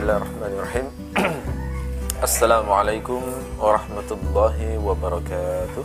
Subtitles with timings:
[0.00, 0.86] بسم الله الرحمن الرحيم
[2.22, 3.22] السلام عليكم
[3.60, 5.84] ورحمة الله وبركاته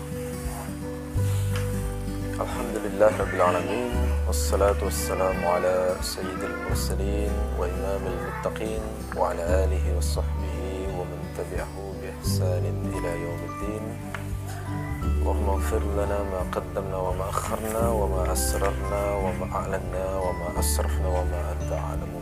[2.40, 3.92] الحمد لله رب العالمين
[4.28, 8.82] والصلاة والسلام على سيد المرسلين وإمام المتقين
[9.20, 10.60] وعلى آله وصحبه
[10.96, 12.64] ومن تبعه بإحسان
[12.96, 13.84] إلى يوم الدين
[15.20, 21.72] اللهم اغفر لنا ما قدمنا وما أخرنا وما أسررنا وما أعلنا وما أسرفنا وما أنت
[21.72, 22.15] أعلم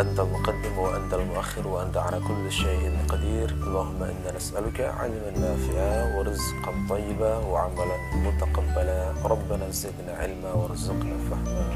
[0.00, 6.72] أنت المقدم وأنت المؤخر وأنت على كل شيء قدير اللهم إنا نسألك علما نافعا ورزقا
[6.90, 11.66] طيبا وعملا متقبلا ربنا زدنا علما وارزقنا فهما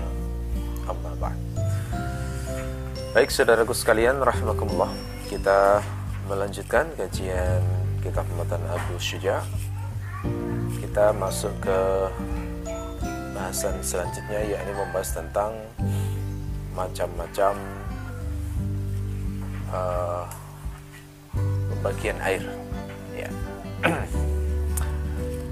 [0.91, 1.39] أما بعد
[3.11, 4.95] Baik saudaraku sekalian rahimakumullah
[5.27, 5.83] Kita
[6.31, 7.59] melanjutkan kajian
[8.07, 9.43] kitab Matan Abu Syuja
[10.91, 11.79] kita masuk ke
[13.31, 15.55] bahasan selanjutnya yakni membahas tentang
[16.75, 17.55] macam-macam
[19.76, 20.24] uh,
[21.76, 22.44] pembagian air.
[23.12, 23.30] Ya.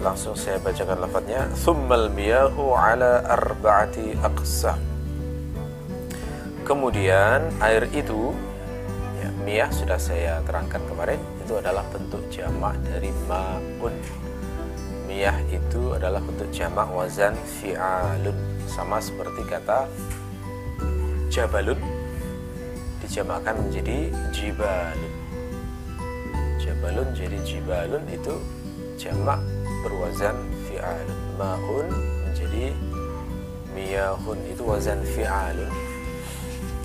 [0.05, 1.51] Langsung saya bacakan lafadznya.
[1.59, 4.93] Thummal miyahu ala arba'ati aqsam
[6.63, 8.31] kemudian air itu
[9.19, 13.95] ya, miyah sudah saya terangkan kemarin itu adalah bentuk jamak dari ma'un.
[15.03, 18.35] Miyah itu adalah bentuk jamak wazan fi'alun.
[18.65, 19.85] Sama seperti kata
[21.27, 21.77] jabalun
[23.03, 25.13] dijamakkan menjadi jibalun.
[26.57, 28.33] Jabalun jadi jibalun itu
[28.95, 29.43] jamak
[29.83, 30.39] berwazan
[30.71, 31.87] fi'alun ma'un
[32.25, 32.71] menjadi
[33.75, 34.39] miyahun.
[34.47, 35.71] Itu wazan fi'alun.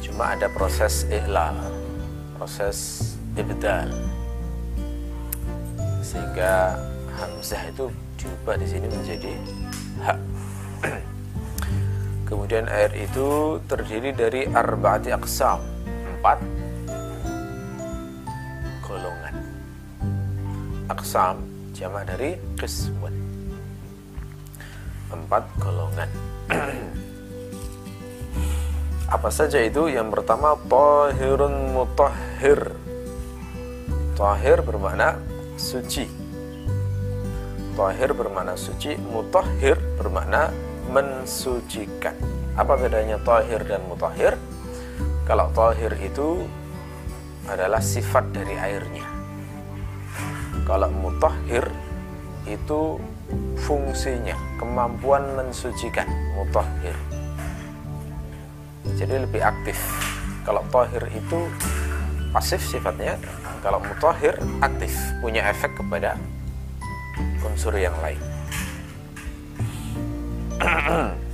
[0.03, 1.55] Cuma ada proses ihlal
[2.39, 2.79] proses
[3.35, 3.91] ibdal.
[6.03, 6.79] Sehingga
[7.19, 9.33] hamzah itu diubah di sini menjadi
[10.03, 10.19] hak.
[12.29, 15.59] Kemudian air itu terdiri dari arbaati aqsam,
[16.19, 16.43] empat
[18.83, 19.35] golongan.
[20.91, 23.15] Aqsam jamak dari qismun.
[25.15, 26.11] Empat golongan.
[29.07, 29.87] Apa saja itu?
[29.87, 32.75] Yang pertama tahirun mutahhir.
[34.19, 35.15] Tahir bermakna
[35.55, 36.29] suci
[37.79, 40.51] Tahir bermakna suci, mutahhir bermakna
[40.91, 42.11] mensucikan.
[42.59, 44.35] Apa bedanya tahir dan mutahhir?
[45.29, 46.49] Kalau tahir itu
[47.45, 49.05] adalah sifat dari airnya.
[50.65, 51.69] Kalau mutahhir
[52.49, 52.97] itu
[53.61, 56.97] fungsinya, kemampuan mensucikan, mutahhir.
[58.97, 59.77] Jadi lebih aktif.
[60.49, 61.45] Kalau tahir itu
[62.33, 63.21] pasif sifatnya,
[63.61, 64.33] kalau mutahhir
[64.65, 66.17] aktif, punya efek kepada
[67.45, 68.21] unsur yang lain.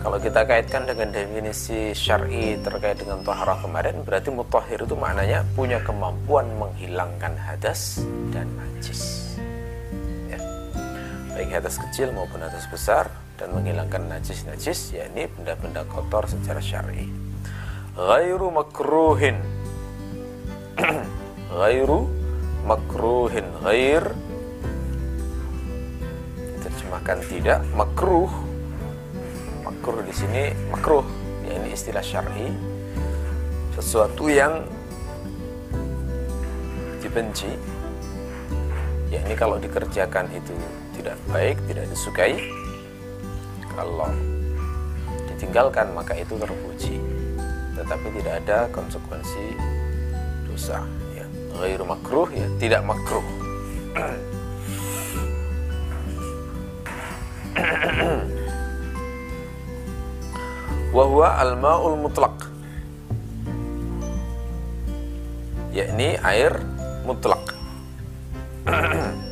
[0.00, 5.76] Kalau kita kaitkan dengan definisi syar'i terkait dengan taharah kemarin, berarti mutahhir itu maknanya punya
[5.84, 8.00] kemampuan menghilangkan hadas
[8.32, 9.36] dan najis.
[10.32, 10.40] Ya.
[11.36, 17.04] Baik hadas kecil maupun hadas besar dan menghilangkan najis-najis, yakni benda-benda kotor secara syar'i.
[17.92, 19.36] Ghairu makruhin.
[21.60, 22.08] Ghairu
[22.64, 24.16] makruhin ghair
[26.64, 28.32] terjemahkan tidak makruh
[29.80, 31.00] makruh di sini makruh.
[31.48, 32.52] Ya ini istilah syar'i.
[33.72, 34.60] Sesuatu yang
[37.00, 37.48] dibenci.
[39.08, 40.52] Ya ini kalau dikerjakan itu
[41.00, 42.36] tidak baik tidak disukai.
[43.72, 44.12] Kalau
[45.32, 47.00] ditinggalkan maka itu terpuji.
[47.72, 49.56] Tetapi tidak ada konsekuensi
[50.44, 50.84] dosa.
[51.60, 53.20] Ghairu makruh ya tidak makruh
[60.90, 62.34] wahwa al-ma'ul mutlak
[65.70, 66.58] yakni air
[67.06, 67.54] mutlak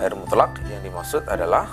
[0.00, 1.68] air mutlak yang dimaksud adalah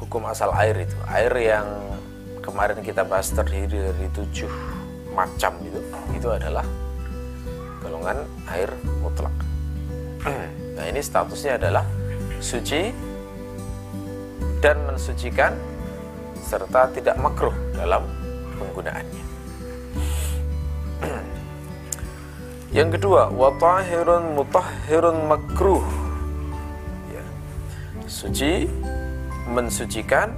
[0.00, 0.96] hukum asal air itu.
[1.12, 1.68] Air yang
[2.40, 4.75] kemarin kita bahas terdiri dari tujuh
[5.16, 5.80] macam itu
[6.12, 6.64] itu adalah
[7.80, 8.20] golongan
[8.52, 8.68] air
[9.00, 9.32] mutlak
[10.76, 11.88] nah ini statusnya adalah
[12.44, 12.92] suci
[14.60, 15.56] dan mensucikan
[16.44, 18.04] serta tidak makruh dalam
[18.60, 19.24] penggunaannya
[22.76, 25.86] yang kedua watahirun mutahhirun makruh
[27.08, 27.24] ya.
[28.04, 28.68] suci
[29.46, 30.34] mensucikan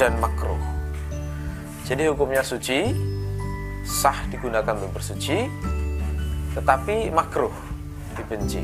[0.00, 0.58] dan makruh.
[1.86, 2.94] Jadi hukumnya suci,
[3.84, 5.48] sah digunakan untuk bersuci,
[6.54, 7.52] tetapi makruh
[8.16, 8.62] dibenci.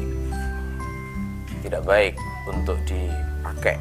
[1.62, 2.14] Tidak baik
[2.46, 3.78] untuk dipakai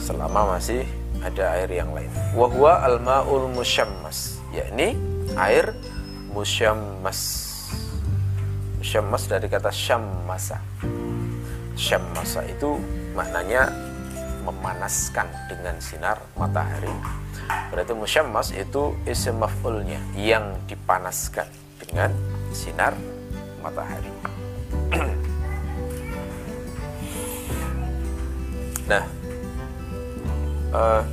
[0.00, 0.88] selama masih
[1.20, 2.08] ada air yang lain.
[2.32, 4.96] Wahwa al-ma'ul musyammas yakni
[5.36, 5.76] air
[6.32, 7.44] musyammas.
[8.80, 10.62] Musyammas dari kata syammasa.
[11.76, 12.78] Syammasa itu
[13.12, 13.68] maknanya
[14.48, 16.90] memanaskan dengan sinar matahari
[17.72, 21.46] berarti musyammas itu isim maf'ulnya yang dipanaskan
[21.80, 22.12] dengan
[22.52, 22.94] sinar
[23.60, 24.12] matahari.
[28.88, 29.04] Nah
[30.72, 31.04] uh,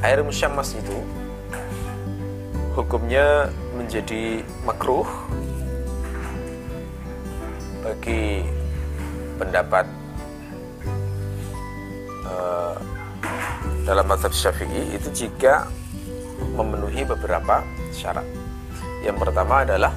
[0.00, 0.96] air musyammas itu
[2.72, 5.04] hukumnya menjadi makruh
[7.84, 8.44] bagi
[9.36, 9.84] pendapat
[12.24, 12.76] uh,
[13.84, 15.68] dalam mazhab syafi'i itu jika
[16.56, 18.26] memenuhi beberapa syarat
[19.00, 19.96] yang pertama adalah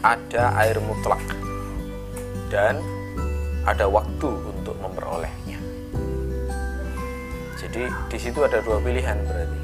[0.00, 1.20] ada air mutlak
[2.48, 2.80] dan
[3.64, 5.60] ada waktu untuk memperolehnya.
[7.56, 9.60] Jadi di situ ada dua pilihan berarti.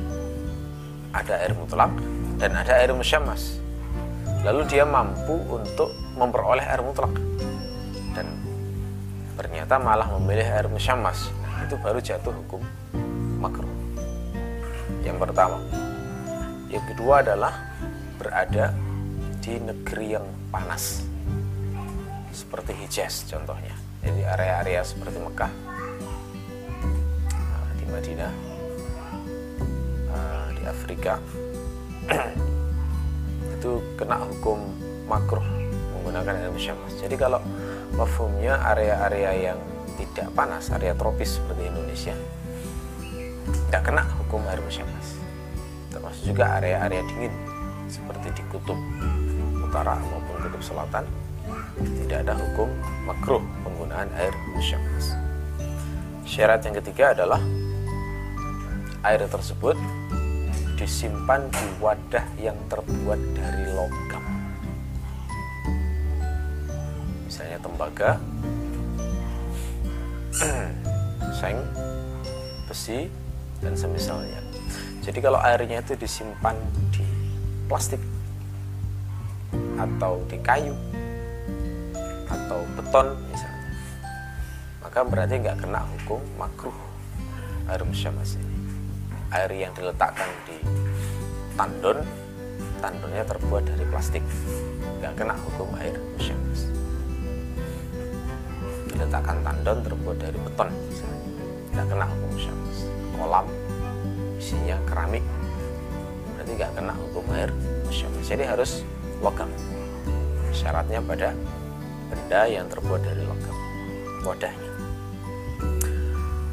[1.11, 1.93] Ada air mutlak
[2.41, 3.61] dan ada air musyammas.
[4.41, 7.13] Lalu dia mampu untuk memperoleh air mutlak
[8.17, 8.29] dan
[9.37, 11.29] ternyata malah memilih air musyammas.
[11.65, 12.63] Itu baru jatuh hukum
[13.41, 13.69] makruh.
[15.05, 15.59] Yang pertama.
[16.71, 17.55] Yang kedua adalah
[18.21, 18.77] berada
[19.41, 21.09] di negeri yang panas
[22.31, 23.75] seperti Hijaz contohnya
[24.05, 25.53] jadi area-area seperti Mekah
[27.33, 28.33] nah, di Madinah
[30.13, 31.17] nah, di Afrika
[33.57, 34.61] itu kena hukum
[35.09, 35.45] makruh
[35.97, 37.41] menggunakan air musyamas jadi kalau
[37.97, 39.59] mafhumnya area-area yang
[40.15, 42.15] tidak panas area tropis seperti Indonesia
[43.69, 45.19] tidak kena hukum air musyamas
[45.91, 47.35] termasuk juga area-area dingin
[47.91, 48.79] seperti di kutub
[49.65, 51.05] utara maupun kutub selatan
[52.05, 52.69] tidak ada hukum
[53.09, 55.17] makruh penggunaan air musyammas.
[56.29, 57.41] Syarat yang ketiga adalah
[59.03, 59.75] air tersebut
[60.77, 64.25] disimpan di wadah yang terbuat dari logam.
[67.27, 68.21] Misalnya tembaga,
[71.41, 71.59] seng,
[72.65, 73.13] besi,
[73.61, 74.41] dan semisalnya.
[75.05, 76.57] Jadi kalau airnya itu disimpan
[76.93, 77.05] di
[77.69, 78.01] plastik
[79.81, 80.77] atau di kayu
[82.31, 83.67] atau beton misalnya
[84.85, 86.77] maka berarti nggak kena hukum makruh
[87.67, 88.57] air musyamas ini
[89.33, 90.61] air yang diletakkan di
[91.57, 92.05] tandon
[92.81, 94.25] tandonnya terbuat dari plastik.
[95.01, 96.80] Nggak kena hukum air musyamas
[99.01, 101.25] diletakkan tandon terbuat dari beton misalnya.
[101.73, 102.79] Nggak kena hukum musyamas
[103.17, 103.47] kolam
[104.37, 105.25] isinya keramik.
[106.37, 107.51] Berarti nggak kena hukum air
[107.89, 108.85] musyamas jadi harus
[109.25, 109.49] logam.
[110.53, 111.33] Syaratnya pada
[112.13, 113.57] benda yang terbuat dari logam
[114.21, 114.73] wadahnya.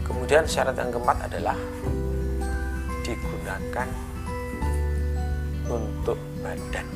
[0.08, 1.60] Kemudian syarat yang keempat adalah
[3.04, 3.88] digunakan
[5.68, 6.88] untuk badan.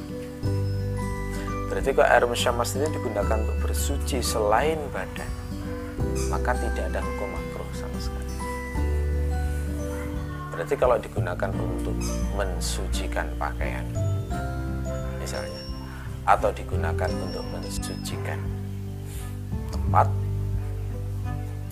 [1.68, 5.41] Berarti kalau air musyamas ini digunakan untuk bersuci selain badan
[6.28, 8.34] maka tidak ada hukum makruh sama sekali.
[10.52, 11.96] Berarti kalau digunakan untuk
[12.38, 13.88] mensucikan pakaian
[15.18, 15.62] misalnya
[16.28, 18.40] atau digunakan untuk mensucikan
[19.74, 20.08] tempat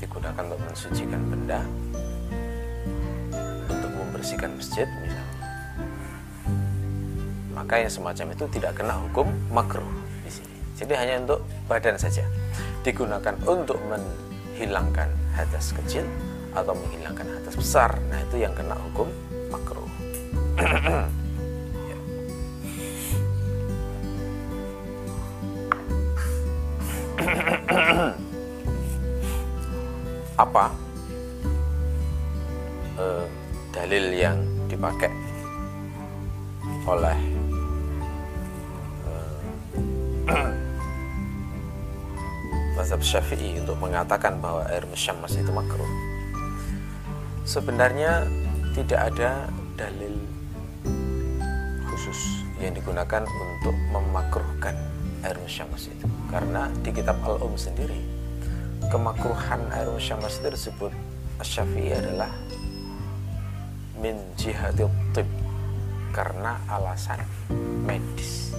[0.02, 1.62] digunakan untuk mensucikan benda
[3.70, 5.40] untuk membersihkan masjid misalnya
[7.60, 9.86] maka yang semacam itu tidak kena hukum makruh
[10.24, 10.58] di sini.
[10.80, 12.24] Jadi hanya untuk badan saja
[12.88, 13.76] digunakan untuk
[14.60, 15.08] menghilangkan
[15.40, 16.04] hadas kecil
[16.52, 17.96] atau menghilangkan hadas besar.
[18.12, 19.08] Nah itu yang kena hukum
[19.48, 19.88] makruh.
[30.44, 30.76] Apa?
[33.00, 33.24] Eh,
[33.72, 35.08] dalil yang dipakai
[43.10, 45.90] syafi'i untuk mengatakan bahwa air musyammas itu makruh.
[47.42, 48.30] Sebenarnya
[48.78, 50.14] tidak ada dalil
[51.90, 54.78] khusus yang digunakan untuk memakruhkan
[55.26, 56.06] air musyammas itu.
[56.30, 57.98] Karena di kitab al-um sendiri
[58.94, 60.94] kemakruhan air musyamas itu disebut
[61.42, 62.30] syafi'i adalah
[63.98, 65.26] min jihadil tib
[66.14, 67.18] karena alasan
[67.86, 68.54] medis.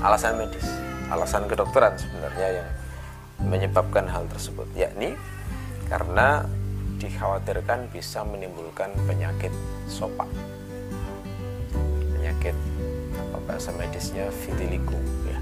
[0.00, 0.64] Alasan medis
[1.12, 2.68] alasan kedokteran sebenarnya yang
[3.46, 5.14] menyebabkan hal tersebut yakni
[5.88, 6.48] karena
[6.98, 9.52] dikhawatirkan bisa menimbulkan penyakit
[9.86, 10.28] sopak.
[12.16, 12.56] Penyakit
[13.44, 14.96] bahasa medisnya vitiligo
[15.28, 15.38] ya.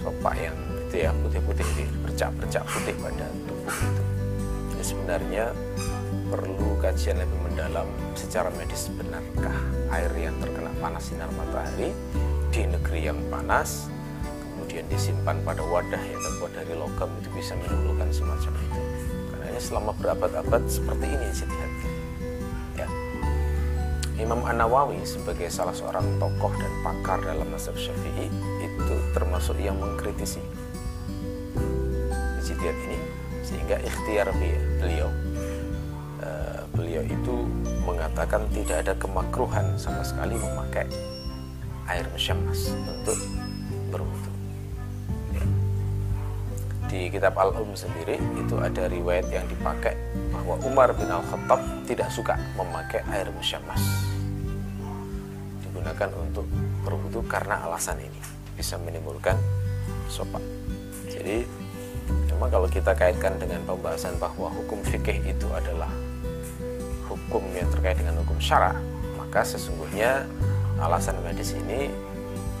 [0.00, 0.56] Sopak yang
[0.88, 1.66] itu ya putih-putih
[2.02, 4.02] bercak-bercak putih pada tubuh itu.
[4.72, 5.44] Jadi sebenarnya
[6.32, 7.86] perlu kajian lebih mendalam
[8.16, 9.58] secara medis benarkah
[9.92, 11.92] air yang terkena panas sinar matahari
[12.50, 13.92] di negeri yang panas
[14.70, 18.80] kemudian disimpan pada wadah yang terbuat dari logam itu bisa menimbulkan semacam itu.
[19.34, 21.72] Karena ini selama berabad-abad seperti ini istihad
[22.78, 22.86] ya.
[24.22, 28.30] Imam An-Nawawi sebagai salah seorang tokoh dan pakar dalam mazhab Syafi'i
[28.62, 30.38] itu termasuk yang mengkritisi
[32.38, 32.98] ijtihad ini.
[33.42, 34.30] Sehingga ikhtiar
[34.78, 35.10] beliau
[36.22, 37.42] uh, beliau itu
[37.82, 40.86] mengatakan tidak ada kemakruhan sama sekali memakai
[41.90, 43.18] air mesyammas untuk
[43.90, 44.29] berwudu.
[44.29, 44.29] ya.
[46.90, 49.94] Di kitab Al-Um sendiri itu ada riwayat yang dipakai
[50.34, 53.78] bahwa Umar bin Al-Khattab tidak suka memakai air mesyammas
[55.62, 56.44] digunakan untuk
[56.82, 58.20] berwudu karena alasan ini
[58.58, 59.38] bisa menimbulkan
[60.10, 60.42] sopak
[61.06, 61.46] jadi
[62.40, 65.92] Cuma kalau kita kaitkan dengan pembahasan bahwa hukum fikih itu adalah
[67.04, 68.72] hukum yang terkait dengan hukum syara,
[69.20, 70.24] maka sesungguhnya
[70.80, 71.92] alasan medis ini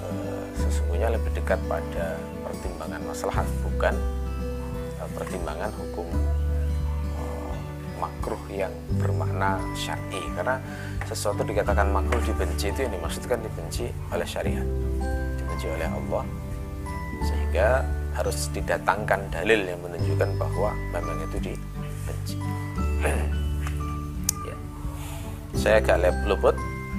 [0.04, 0.08] e,
[0.60, 3.96] sesungguhnya lebih dekat pada pertimbangan maslahat bukan
[5.20, 6.08] pertimbangan hukum
[7.12, 7.22] e,
[8.00, 10.56] makruh yang bermakna syar'i karena
[11.04, 14.64] sesuatu dikatakan makruh dibenci itu yang dimaksudkan dibenci oleh syariat
[15.36, 16.24] dibenci oleh Allah
[17.20, 17.84] sehingga
[18.16, 22.36] harus didatangkan dalil yang menunjukkan bahwa memang itu dibenci.
[24.48, 24.56] ya.
[25.54, 26.56] Saya agak luput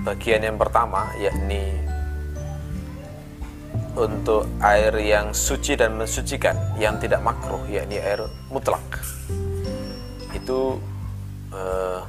[0.08, 1.78] bagian yang pertama yakni
[3.96, 8.84] untuk air yang suci dan mensucikan yang tidak makruh yakni air mutlak
[10.32, 10.80] itu
[11.52, 12.02] eh,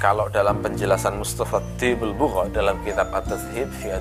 [0.00, 3.92] kalau dalam penjelasan Mustafa Tibul Bugha dalam kitab At-Tadhib fi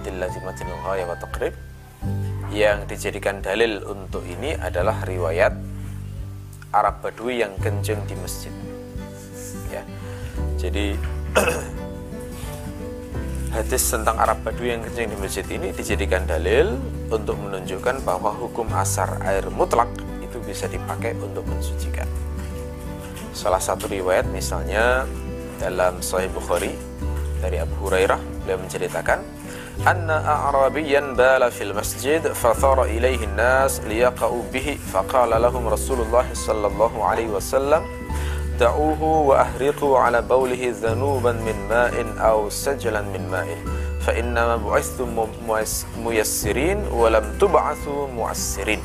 [2.49, 5.53] yang dijadikan dalil untuk ini adalah riwayat
[6.73, 8.53] Arab Badui yang kenceng di masjid.
[9.69, 9.85] Ya.
[10.57, 10.97] Jadi
[13.49, 16.77] hadis tentang Arab Badu yang kencing di masjid ini dijadikan dalil
[17.09, 19.89] untuk menunjukkan bahwa hukum asar air mutlak
[20.21, 22.05] itu bisa dipakai untuk mensucikan.
[23.33, 25.09] Salah satu riwayat misalnya
[25.57, 26.75] dalam Sahih Bukhari
[27.41, 29.19] dari Abu Hurairah beliau menceritakan
[29.87, 37.31] anna a'rabiyan bala fil masjid fathara ilaihi nas liyaqa'u bihi faqala lahum Rasulullah sallallahu alaihi
[37.31, 37.87] wasallam
[38.60, 43.48] دعوه وأهرقوا على بوله ذنوبا من ماء أو سجلا من ماء
[44.06, 45.08] فإنما بعثتم
[46.04, 48.82] ميسرين ولم تبعثوا معسرين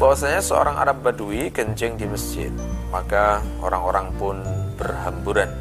[0.00, 2.48] bahwasanya seorang Arab Badui kencing di masjid
[2.88, 4.36] maka orang-orang pun
[4.80, 5.52] berhamburan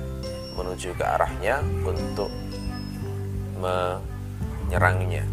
[0.55, 2.31] menuju ke arahnya untuk
[3.59, 5.23] menyerangnya.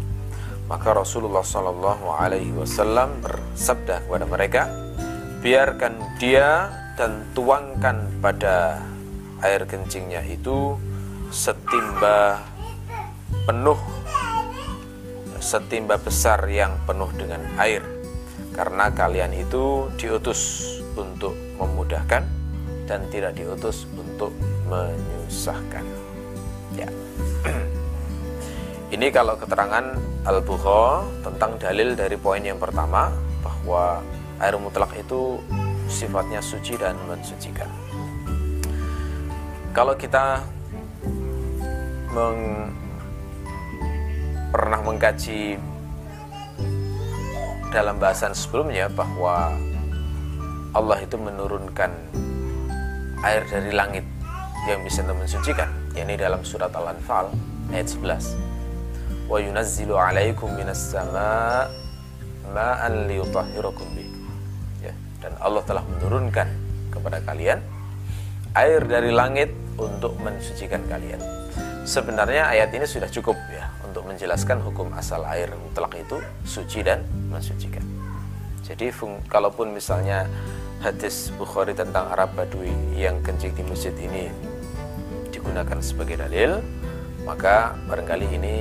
[0.67, 4.67] Maka Rasulullah Shallallahu Alaihi Wasallam bersabda kepada mereka,
[5.39, 6.67] biarkan dia
[6.98, 8.82] dan tuangkan pada
[9.42, 10.76] air kencingnya itu
[11.32, 12.44] setimba
[13.48, 13.80] penuh
[15.42, 17.82] setimba besar yang penuh dengan air.
[18.54, 20.62] Karena kalian itu diutus
[20.94, 22.22] untuk memudahkan
[22.86, 24.30] dan tidak diutus untuk
[24.70, 25.82] menyusahkan.
[26.78, 26.88] Ya.
[28.94, 33.10] Ini kalau keterangan Al-Bukhari tentang dalil dari poin yang pertama
[33.42, 33.98] bahwa
[34.38, 35.42] air mutlak itu
[35.92, 37.68] sifatnya suci dan mensucikan.
[39.76, 40.40] Kalau kita
[42.16, 42.72] meng,
[44.48, 45.60] pernah mengkaji
[47.68, 49.52] dalam bahasan sebelumnya bahwa
[50.72, 51.92] Allah itu menurunkan
[53.24, 54.04] air dari langit
[54.64, 57.28] yang bisa mensucikan, yakni dalam surat Al-Anfal
[57.72, 58.52] ayat 11
[59.32, 61.64] wa yunazzilu alaikum minas sama
[62.52, 63.88] ma'an liyutahhirakum
[65.22, 66.50] dan Allah telah menurunkan
[66.90, 67.62] kepada kalian
[68.52, 71.22] air dari langit untuk mensucikan kalian.
[71.88, 77.02] Sebenarnya ayat ini sudah cukup ya untuk menjelaskan hukum asal air mutlak itu suci dan
[77.32, 77.82] mensucikan.
[78.62, 78.92] Jadi
[79.26, 80.28] kalaupun misalnya
[80.78, 84.30] hadis Bukhari tentang Arab Badui yang kencing di masjid ini
[85.34, 86.62] digunakan sebagai dalil
[87.26, 88.54] maka barangkali ini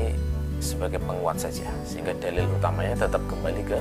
[0.62, 1.70] sebagai penguat saja.
[1.86, 3.78] Sehingga dalil utamanya tetap kembali ke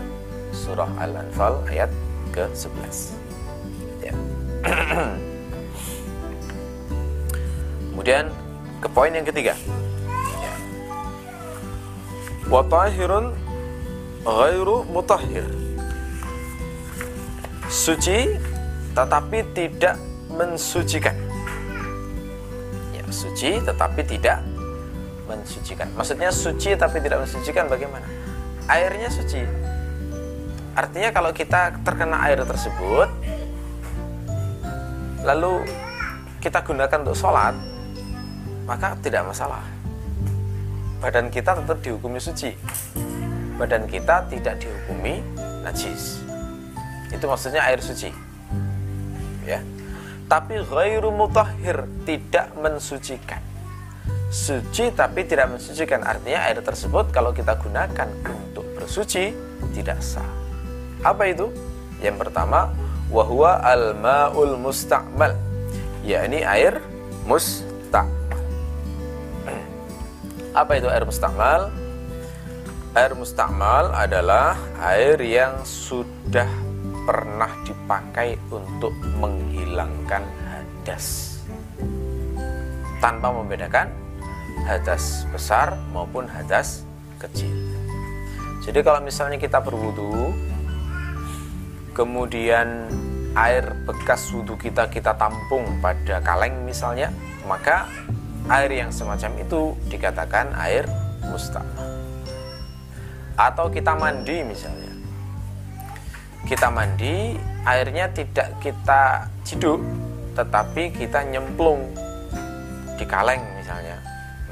[0.53, 1.89] surah Al-Anfal ayat
[2.33, 2.97] ke-11
[4.03, 4.15] ya.
[7.93, 8.33] kemudian
[8.81, 9.55] ke poin yang ketiga
[10.41, 10.53] ya.
[12.49, 13.37] wa tahirun
[14.25, 15.47] ghairu mutahhir
[17.71, 18.39] suci
[18.97, 20.01] tetapi tidak
[20.33, 21.15] mensucikan
[22.97, 24.43] ya suci tetapi tidak
[25.31, 25.87] mensucikan.
[25.95, 28.07] Maksudnya suci tapi tidak mensucikan bagaimana?
[28.67, 29.47] Airnya suci.
[30.81, 33.13] Artinya kalau kita terkena air tersebut
[35.21, 35.61] lalu
[36.41, 37.53] kita gunakan untuk sholat
[38.65, 39.61] maka tidak masalah.
[41.05, 42.57] Badan kita tetap dihukumi suci.
[43.61, 45.21] Badan kita tidak dihukumi
[45.61, 46.25] najis.
[47.13, 48.09] Itu maksudnya air suci.
[49.45, 49.61] Ya.
[50.33, 53.45] Tapi ghairu mutahhir tidak mensucikan.
[54.33, 56.09] Suci tapi tidak mensucikan.
[56.09, 59.37] Artinya air tersebut kalau kita gunakan untuk bersuci
[59.77, 60.40] tidak sah
[61.01, 61.49] apa itu?
[62.05, 62.73] Yang pertama
[63.09, 65.33] wahwa al-ma'ul musta'mal.
[66.05, 66.81] Yakni air
[67.25, 68.41] musta'mal.
[70.61, 71.73] Apa itu air musta'mal?
[72.97, 76.49] Air musta'mal adalah air yang sudah
[77.05, 81.39] pernah dipakai untuk menghilangkan hadas.
[83.01, 83.89] Tanpa membedakan
[84.69, 86.85] hadas besar maupun hadas
[87.17, 87.53] kecil.
[88.61, 90.37] Jadi kalau misalnya kita berwudu
[91.93, 92.89] kemudian
[93.39, 97.15] air bekas wudhu kita kita tampung pada kaleng misalnya
[97.47, 97.87] maka
[98.51, 100.87] air yang semacam itu dikatakan air
[101.27, 101.91] musta'mal
[103.41, 104.93] atau kita mandi misalnya.
[106.45, 109.81] Kita mandi airnya tidak kita ciduk
[110.37, 111.89] tetapi kita nyemplung
[113.01, 113.97] di kaleng misalnya.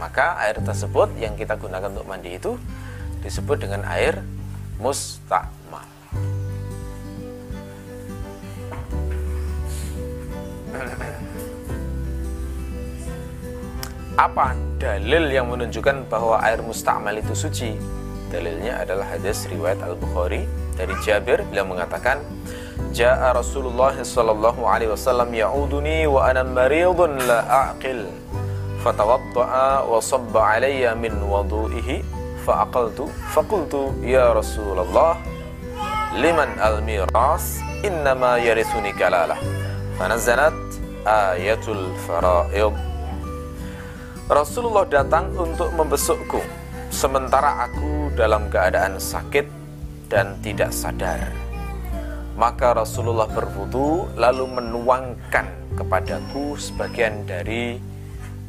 [0.01, 2.57] Maka air tersebut yang kita gunakan untuk mandi itu
[3.21, 4.25] disebut dengan air
[4.81, 5.98] musta'mal
[14.19, 17.79] Apa dalil yang menunjukkan bahwa air musta'mal itu suci?
[18.29, 20.45] Dalilnya adalah hadis riwayat Al-Bukhari
[20.77, 21.41] dari Jabir.
[21.49, 22.21] Beliau mengatakan
[22.93, 28.05] Ja'a Rasulullah sallallahu alaihi wasallam ya'uduni wa ana maridun la aqil.
[28.85, 32.05] Fatawadda'a wa sabba alayya min wudu'ihi.
[32.45, 35.21] Fa'aqaltu faqultu ya Rasulullah
[36.17, 37.61] liman al-miras?
[37.87, 39.39] Innama yarithuni kalalah
[39.99, 40.55] fanazalat
[41.03, 42.75] ayatul faraid
[44.29, 46.45] Rasulullah datang untuk membesukku.
[46.93, 49.49] Sementara aku dalam keadaan sakit
[50.13, 51.33] dan tidak sadar.
[52.37, 57.81] Maka Rasulullah berwudu lalu menuangkan kepadaku sebagian dari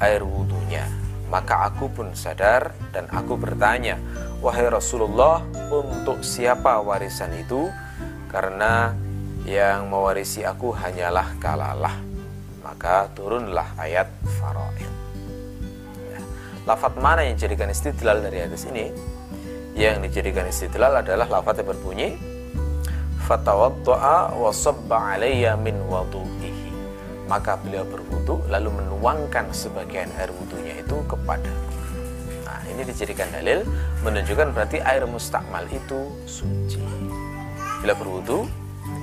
[0.04, 4.02] air wudhunya maka aku pun sadar dan aku bertanya
[4.42, 7.70] wahai Rasulullah untuk siapa warisan itu?
[8.34, 8.94] Karena
[9.47, 11.95] yang mewarisi aku hanyalah kalalah.
[12.60, 14.08] Maka turunlah ayat
[14.39, 14.91] faraid.
[16.12, 16.19] Ya.
[16.67, 18.91] lafat mana yang dijadikan istidlal dari hadis ini?
[19.80, 22.19] Yang dijadikan istidlal adalah lafat yang berbunyi
[23.25, 26.71] fatawadda'a wa sabba alayya min wudu'ihi.
[27.30, 31.54] Maka beliau berwudu lalu menuangkan sebagian air wudunya itu kepada
[32.49, 33.62] nah ini dijadikan dalil
[34.02, 36.82] menunjukkan berarti air mustakmal itu suci.
[37.86, 38.49] Bila berwudu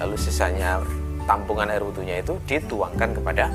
[0.01, 0.81] lalu sisanya
[1.25, 3.49] tampungan air wudhunya itu dituangkan kepada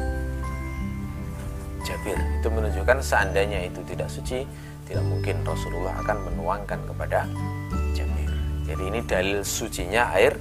[1.82, 2.18] Jabir.
[2.38, 4.46] Itu menunjukkan seandainya itu tidak suci
[4.86, 7.26] tidak mungkin Rasulullah akan menuangkan kepada
[7.96, 8.30] Jabir.
[8.68, 10.38] Jadi ini dalil sucinya air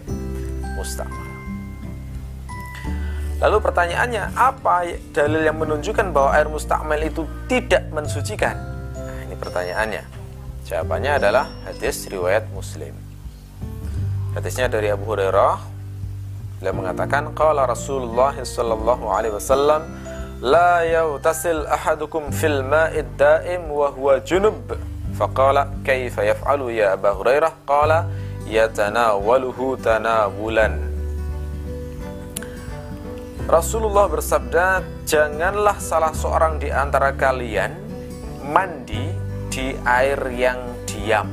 [0.77, 1.31] mustamal
[3.41, 8.53] lalu pertanyaannya apa dalil yang menunjukkan bahwa air mustakmal itu tidak mensucikan?
[8.93, 10.05] Nah, ini pertanyaannya.
[10.69, 12.93] Jawabannya adalah hadis riwayat muslim.
[14.37, 15.59] Hadisnya dari Abu Hurairah
[16.61, 19.81] Beliau mengatakan qala Rasulullah sallallahu alaihi wasallam
[20.45, 24.77] la yautasil ahadukum fil ma'id da'im wa huwa junub.
[25.17, 27.65] Faqala kaifa yaf'alu ya Abu Hurairah?
[27.65, 28.05] Qala
[28.45, 30.85] yatanawaluhu tanawulan.
[33.49, 37.73] Rasulullah bersabda, janganlah salah seorang di antara kalian
[38.45, 39.09] mandi
[39.49, 41.25] di air yang diam.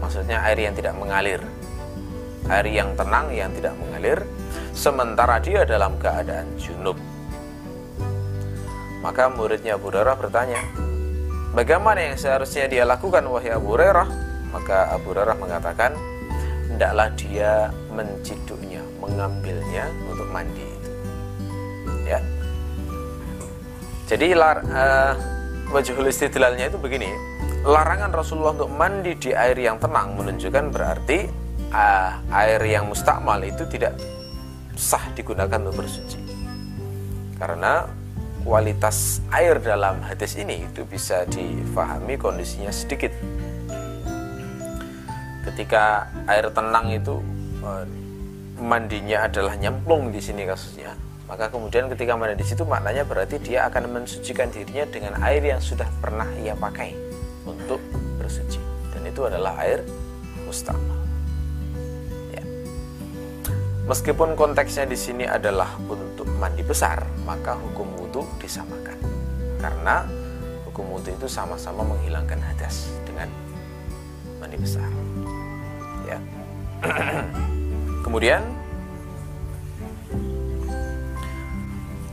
[0.00, 1.44] Maksudnya air yang tidak mengalir.
[2.48, 4.24] Air yang tenang yang tidak mengalir
[4.76, 7.00] sementara dia dalam keadaan junub.
[9.00, 10.60] Maka muridnya Abu Hurairah bertanya,
[11.56, 14.08] bagaimana yang seharusnya dia lakukan wahai Abu Hurairah?
[14.52, 15.96] Maka Abu Hurairah mengatakan,
[16.68, 20.68] hendaklah dia menciduknya, mengambilnya untuk mandi.
[22.04, 22.20] Ya.
[24.06, 25.12] Jadi lar, uh,
[25.72, 27.10] wajhul istidlalnya itu begini,
[27.66, 31.26] larangan Rasulullah untuk mandi di air yang tenang menunjukkan berarti
[31.74, 33.98] uh, air yang mustakmal itu tidak
[34.76, 36.20] sah digunakan untuk bersuci.
[37.36, 37.84] Karena
[38.46, 43.10] kualitas air dalam hadis ini itu bisa difahami kondisinya sedikit.
[45.42, 47.18] Ketika air tenang itu
[47.64, 47.84] eh,
[48.60, 50.94] mandinya adalah nyemplung di sini kasusnya,
[51.26, 55.58] maka kemudian ketika mandi di situ maknanya berarti dia akan mensucikan dirinya dengan air yang
[55.58, 56.94] sudah pernah ia pakai.
[57.46, 57.78] untuk
[58.18, 58.58] bersuci
[58.90, 59.86] dan itu adalah air
[60.44, 60.95] mustamal.
[63.86, 68.98] Meskipun konteksnya di sini adalah untuk mandi besar, maka hukum wudhu disamakan
[69.62, 70.02] karena
[70.66, 73.30] hukum wudhu itu sama-sama menghilangkan hadas dengan
[74.42, 74.90] mandi besar.
[76.02, 76.18] Ya.
[78.04, 78.42] Kemudian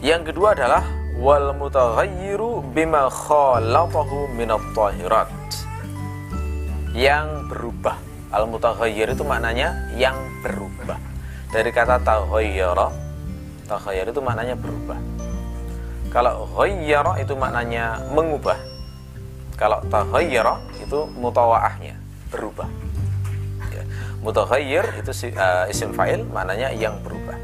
[0.05, 0.85] yang kedua adalah
[1.17, 4.53] wal mutaghayyiru bima khalatahu min
[6.93, 7.97] Yang berubah.
[8.33, 11.12] Al mutaghayyir itu maknanya yang berubah.
[11.53, 12.89] Dari kata taghayyara,
[13.69, 14.97] taghayyar itu maknanya berubah.
[16.09, 18.57] Kalau ghayyara itu maknanya mengubah.
[19.53, 21.93] Kalau taghayyara itu mutawaahnya,
[22.33, 22.65] berubah.
[23.69, 23.85] Ya.
[24.25, 27.37] Mutaghayyir itu uh, isim fa'il maknanya yang berubah.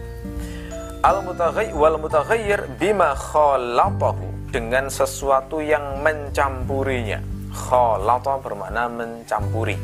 [1.05, 7.21] Al mutaghayyir wal mutaghayyir bima khalatahu dengan sesuatu yang mencampurinya.
[7.53, 9.77] Khalata bermakna mencampuri.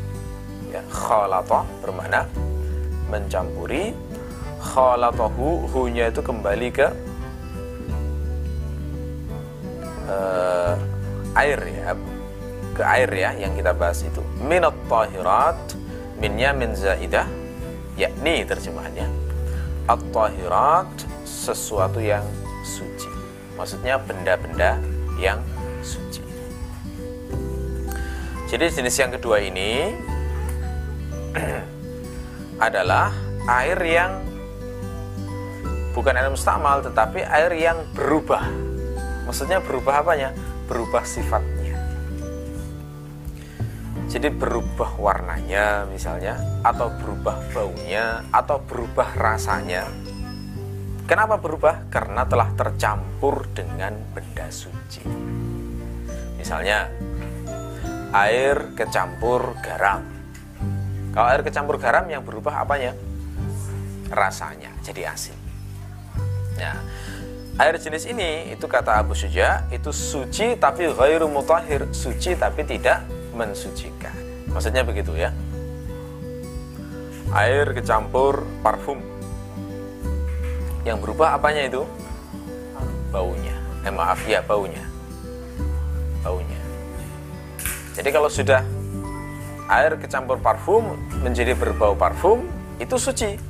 [0.74, 2.26] Ya, khalata bermakna
[3.06, 3.94] mencampuri.
[4.66, 6.88] Khalatahu hunya itu kembali ke
[10.10, 10.74] uh,
[11.38, 11.94] air ya
[12.76, 14.20] ke air ya yang kita bahas itu.
[14.42, 15.56] Minat tahirat
[16.18, 17.24] minnya min zaidah
[17.96, 19.08] yakni terjemahannya.
[19.86, 20.90] At-tahirat
[21.22, 22.26] sesuatu yang
[22.66, 23.08] suci.
[23.54, 24.76] Maksudnya benda-benda
[25.16, 25.40] yang
[25.80, 26.20] suci.
[28.50, 29.94] Jadi jenis yang kedua ini
[32.66, 33.14] adalah
[33.46, 34.35] air yang
[35.96, 38.44] bukan air mustamal tetapi air yang berubah
[39.26, 40.30] Maksudnya berubah apanya?
[40.70, 41.74] Berubah sifatnya.
[44.06, 49.82] Jadi berubah warnanya misalnya, atau berubah baunya, atau berubah rasanya.
[51.10, 51.90] Kenapa berubah?
[51.90, 55.02] Karena telah tercampur dengan benda suci.
[56.38, 56.86] Misalnya,
[58.14, 60.06] air kecampur garam.
[61.10, 62.94] Kalau air kecampur garam yang berubah apanya?
[64.06, 65.45] Rasanya jadi asin.
[66.56, 66.80] Nah,
[67.56, 73.08] Air jenis ini itu kata Abu Suja itu suci tapi ghairu mutahhir, suci tapi tidak
[73.32, 74.12] mensucikan.
[74.52, 75.32] Maksudnya begitu ya.
[77.32, 79.00] Air kecampur parfum.
[80.84, 81.88] Yang berubah apanya itu?
[83.08, 83.56] Baunya.
[83.88, 84.84] Eh maaf ya, baunya.
[86.20, 86.60] Baunya.
[87.96, 88.60] Jadi kalau sudah
[89.72, 90.92] air kecampur parfum
[91.24, 92.44] menjadi berbau parfum,
[92.76, 93.40] itu suci,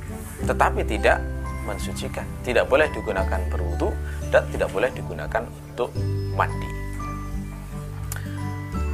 [0.47, 1.19] tetapi tidak
[1.67, 2.23] mensucikan.
[2.47, 3.91] Tidak boleh digunakan berwudu
[4.31, 5.91] dan tidak boleh digunakan untuk
[6.31, 6.71] mandi.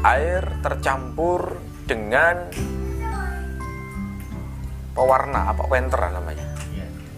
[0.04, 2.50] Air tercampur dengan
[4.98, 6.48] pewarna apa wenter namanya.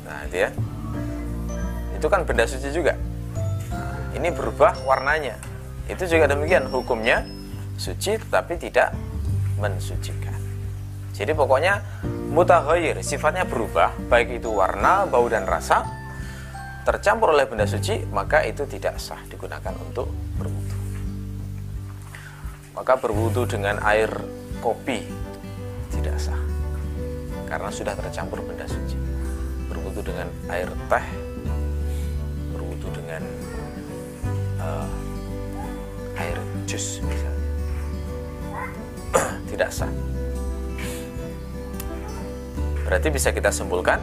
[0.03, 0.49] Nah, itu ya.
[1.95, 2.93] Itu kan benda suci juga.
[4.15, 5.35] ini berubah warnanya.
[5.91, 7.27] Itu juga demikian hukumnya
[7.75, 8.95] suci tetapi tidak
[9.59, 10.39] mensucikan.
[11.11, 11.83] Jadi pokoknya
[12.35, 15.87] mutahoyir sifatnya berubah baik itu warna bau dan rasa
[16.83, 20.77] tercampur oleh benda suci maka itu tidak sah digunakan untuk berwudu.
[22.75, 24.11] Maka berwudu dengan air
[24.59, 25.07] kopi
[25.95, 26.35] tidak sah
[27.47, 28.99] karena sudah tercampur benda suci.
[29.71, 31.07] Berwudu dengan air teh
[32.51, 33.23] berwudu dengan
[34.59, 36.35] uh, air
[36.67, 37.47] jus misalnya.
[39.55, 39.89] Tidak sah
[42.85, 43.97] Berarti bisa kita simpulkan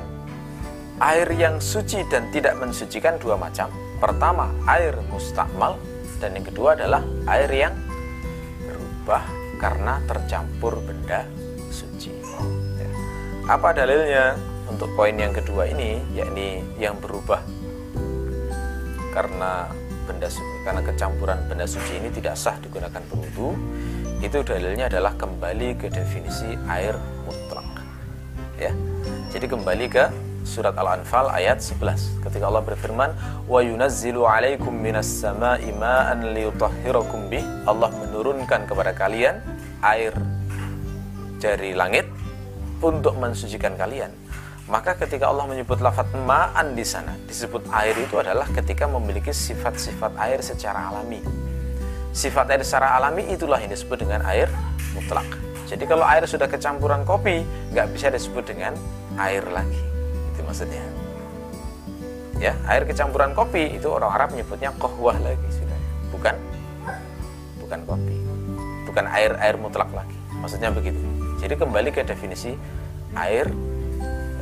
[0.98, 3.70] air yang suci dan tidak mensucikan dua macam.
[4.02, 5.78] Pertama, air mustakmal
[6.18, 7.74] dan yang kedua adalah air yang
[8.66, 9.22] berubah
[9.62, 11.22] karena tercampur benda
[11.70, 12.10] suci.
[12.78, 12.90] Ya.
[13.46, 14.34] Apa dalilnya
[14.66, 17.42] untuk poin yang kedua ini, yakni yang berubah
[19.14, 19.70] karena
[20.06, 23.54] benda suci, karena kecampuran benda suci ini tidak sah digunakan berwudu.
[24.22, 26.94] Itu dalilnya adalah kembali ke definisi air
[27.26, 27.71] mutlak
[28.68, 28.72] ya.
[29.33, 30.05] Jadi kembali ke
[30.42, 33.11] surat Al-Anfal ayat 11 ketika Allah berfirman
[33.46, 37.42] wa yunazzilu 'alaikum minas sama'i ma'an liyutahhirakum bih.
[37.66, 39.38] Allah menurunkan kepada kalian
[39.83, 40.12] air
[41.38, 42.07] dari langit
[42.83, 44.11] untuk mensucikan kalian.
[44.70, 50.14] Maka ketika Allah menyebut lafaz ma'an di sana disebut air itu adalah ketika memiliki sifat-sifat
[50.22, 51.18] air secara alami.
[52.14, 54.46] Sifat air secara alami itulah yang disebut dengan air
[54.94, 58.76] mutlak jadi kalau air sudah kecampuran kopi, nggak bisa disebut dengan
[59.16, 59.80] air lagi.
[60.37, 60.85] Itu maksudnya.
[62.37, 65.78] Ya, air kecampuran kopi itu orang Arab menyebutnya kohwah lagi sudah.
[66.12, 66.37] Bukan
[67.64, 68.16] bukan kopi.
[68.85, 70.12] Bukan air air mutlak lagi.
[70.44, 71.00] Maksudnya begitu.
[71.40, 72.52] Jadi kembali ke definisi
[73.16, 73.48] air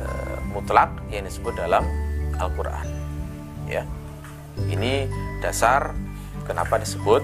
[0.03, 0.07] e,
[0.51, 1.87] mutlak yang disebut dalam
[2.35, 2.91] Al-Qur'an.
[3.71, 3.87] Ya.
[4.67, 5.07] Ini
[5.39, 5.95] dasar
[6.43, 7.23] kenapa disebut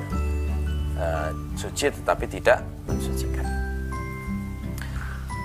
[0.96, 3.67] uh, suci tetapi tidak mensucikan.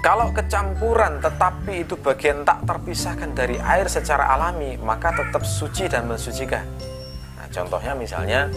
[0.03, 6.11] Kalau kecampuran tetapi itu bagian tak terpisahkan dari air secara alami, maka tetap suci dan
[6.11, 6.67] mensucikan.
[7.39, 8.51] Nah, contohnya misalnya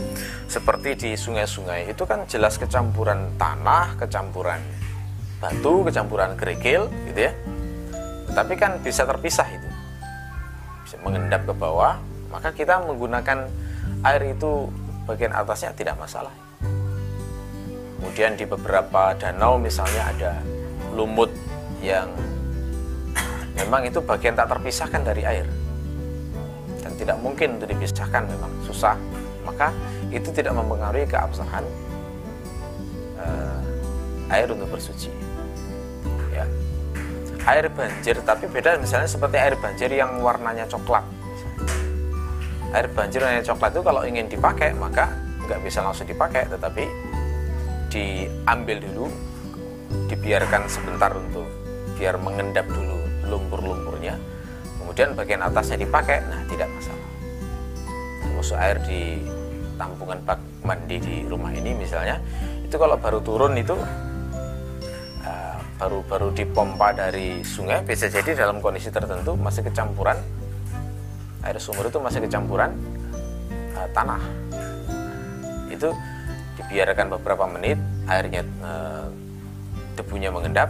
[0.49, 4.57] seperti di sungai-sungai itu kan jelas kecampuran tanah, kecampuran
[5.37, 7.31] batu, kecampuran kerikil, gitu ya.
[8.33, 9.69] Tapi kan bisa terpisah itu,
[10.81, 12.01] bisa mengendap ke bawah,
[12.33, 13.45] maka kita menggunakan
[14.01, 14.65] air itu
[15.05, 16.33] bagian atasnya tidak masalah.
[18.01, 20.33] Kemudian di beberapa danau misalnya ada
[20.95, 21.29] lumut
[21.83, 22.07] yang
[23.59, 25.47] memang itu bagian tak terpisahkan dari air.
[26.81, 28.95] Dan tidak mungkin untuk dipisahkan memang susah.
[29.43, 29.69] Maka
[30.09, 31.63] itu tidak mempengaruhi keabsahan
[33.19, 33.59] uh,
[34.31, 35.11] air untuk bersuci.
[36.31, 36.47] Ya.
[37.45, 41.05] Air banjir tapi beda misalnya seperti air banjir yang warnanya coklat.
[42.73, 45.13] Air banjir warnanya coklat itu kalau ingin dipakai maka
[45.45, 46.89] nggak bisa langsung dipakai tetapi
[47.93, 49.05] diambil dulu
[50.07, 51.47] dibiarkan sebentar untuk
[51.95, 54.15] biar mengendap dulu lumpur-lumpurnya.
[54.79, 57.09] Kemudian bagian atasnya dipakai nah tidak masalah.
[58.21, 59.01] Termasuk air di
[59.75, 62.15] tampungan bak mandi di rumah ini misalnya
[62.63, 63.75] itu kalau baru turun itu
[65.25, 70.17] uh, baru-baru dipompa dari sungai bisa jadi dalam kondisi tertentu masih kecampuran.
[71.45, 72.73] Air sumur itu masih kecampuran
[73.77, 74.21] uh, tanah.
[75.69, 75.91] Itu
[76.55, 77.77] dibiarkan beberapa menit
[78.07, 79.24] airnya uh,
[79.95, 80.69] debunya mengendap,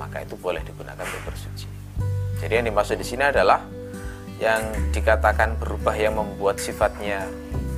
[0.00, 1.68] maka itu boleh digunakan untuk bersuci.
[2.42, 3.62] Jadi yang dimaksud di sini adalah
[4.42, 7.22] yang dikatakan berubah yang membuat sifatnya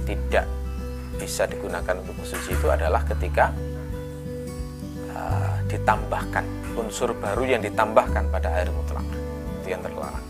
[0.09, 0.49] tidak
[1.21, 3.53] bisa digunakan untuk bersuci itu adalah ketika
[5.13, 9.05] uh, ditambahkan unsur baru yang ditambahkan pada air mutlak
[9.61, 10.27] itu yang terlarang.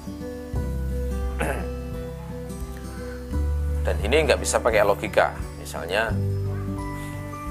[3.85, 6.11] Dan ini nggak bisa pakai logika, misalnya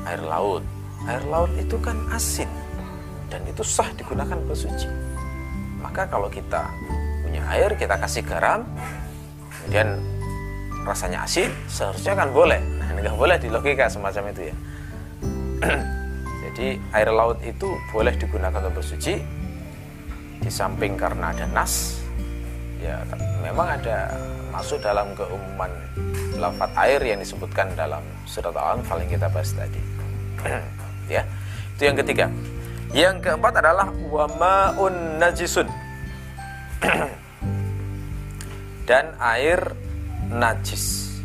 [0.10, 0.64] air laut.
[1.04, 2.48] Air laut itu kan asin,
[3.34, 4.86] dan itu sah digunakan bersuci.
[5.82, 6.70] Maka kalau kita
[7.26, 8.62] punya air, kita kasih garam,
[9.58, 9.98] kemudian
[10.86, 12.62] rasanya asin, seharusnya kan boleh.
[12.78, 14.56] Nah, nggak boleh di logika semacam itu ya.
[16.46, 19.18] Jadi air laut itu boleh digunakan untuk bersuci,
[20.38, 21.98] di samping karena ada nas,
[22.78, 23.02] ya
[23.42, 24.14] memang ada
[24.54, 25.72] masuk dalam keumuman
[26.38, 29.82] lafat air yang disebutkan dalam surat Al-Anfal yang kita bahas tadi.
[31.16, 31.26] ya,
[31.74, 32.30] itu yang ketiga.
[32.94, 35.66] Yang keempat adalah wamaun najisun.
[38.90, 39.74] Dan air
[40.30, 41.18] najis.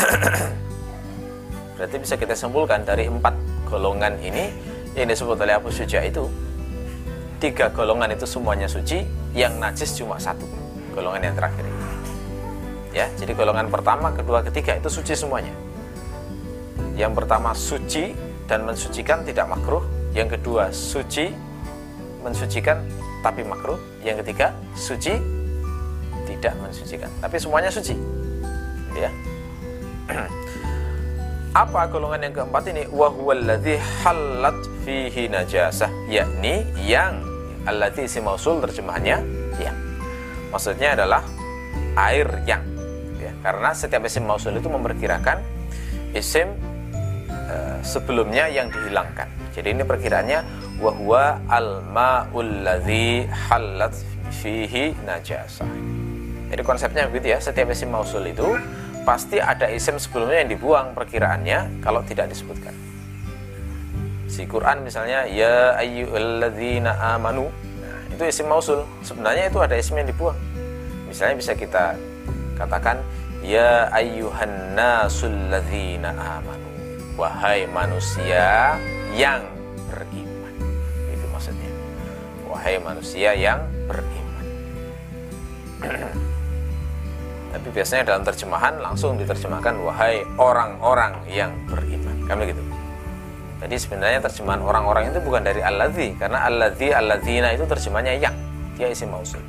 [1.76, 3.36] Berarti bisa kita simpulkan dari empat
[3.68, 4.48] golongan ini
[4.96, 6.24] yang disebut oleh Abu Syuja itu
[7.36, 9.04] tiga golongan itu semuanya suci,
[9.36, 10.48] yang najis cuma satu
[10.96, 11.64] golongan yang terakhir.
[12.96, 15.52] Ya, jadi golongan pertama, kedua, ketiga itu suci semuanya.
[16.96, 18.16] Yang pertama suci
[18.48, 19.84] dan mensucikan tidak makruh,
[20.16, 21.32] yang kedua, suci
[22.24, 22.80] mensucikan
[23.20, 23.78] tapi makruh.
[24.00, 25.14] Yang ketiga, suci
[26.28, 27.10] tidak mensucikan.
[27.20, 27.94] Tapi semuanya suci.
[28.96, 29.10] Ya.
[31.62, 32.84] Apa golongan yang keempat ini?
[32.92, 37.24] Wahuwaladzi halat fihi najasah, yakni yang
[37.64, 39.18] alladzi isi mausul terjemahannya
[39.60, 39.76] yang.
[40.52, 41.24] Maksudnya adalah
[42.08, 42.62] air yang.
[43.18, 45.42] Ya, karena setiap isim mausul itu memperkirakan
[46.14, 46.54] isim
[47.28, 49.37] uh, sebelumnya yang dihilangkan.
[49.58, 50.40] Jadi ini perkiraannya
[50.78, 52.62] wahwa al-ma'ul
[53.50, 53.94] halat
[54.30, 55.66] fihi najasah.
[56.48, 58.54] Jadi konsepnya begitu ya, setiap isim mausul itu
[59.02, 62.70] pasti ada isim sebelumnya yang dibuang perkiraannya kalau tidak disebutkan.
[64.30, 67.50] Si Quran misalnya ya ayyuhalladzina amanu.
[67.82, 68.86] Nah, itu isim mausul.
[69.02, 70.38] Sebenarnya itu ada isim yang dibuang.
[71.10, 71.98] Misalnya bisa kita
[72.54, 73.02] katakan
[73.42, 76.68] ya ayyuhan nasul ladzina amanu.
[77.18, 78.78] Wahai manusia
[79.14, 79.44] yang
[79.88, 80.54] beriman.
[81.08, 81.70] Itu maksudnya.
[82.48, 84.46] Wahai manusia yang beriman.
[87.54, 92.28] Tapi biasanya dalam terjemahan langsung diterjemahkan wahai orang-orang yang beriman.
[92.28, 92.60] Kan begitu.
[93.58, 98.36] Jadi sebenarnya terjemahan orang-orang itu bukan dari alladzi karena alladzi alladzina itu terjemahnya yang.
[98.78, 99.42] Dia isi mausul.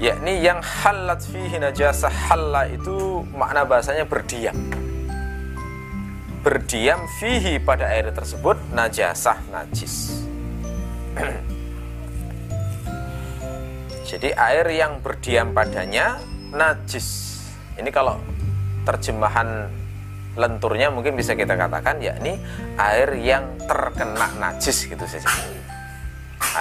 [0.00, 4.56] Yakni yang halat fihi najasah halla itu makna bahasanya berdiam
[6.46, 10.22] berdiam fihi pada air tersebut najasah najis.
[14.14, 16.22] Jadi air yang berdiam padanya
[16.54, 17.42] najis.
[17.74, 18.22] Ini kalau
[18.86, 19.66] terjemahan
[20.38, 22.38] lenturnya mungkin bisa kita katakan yakni
[22.78, 25.26] air yang terkena najis gitu saja.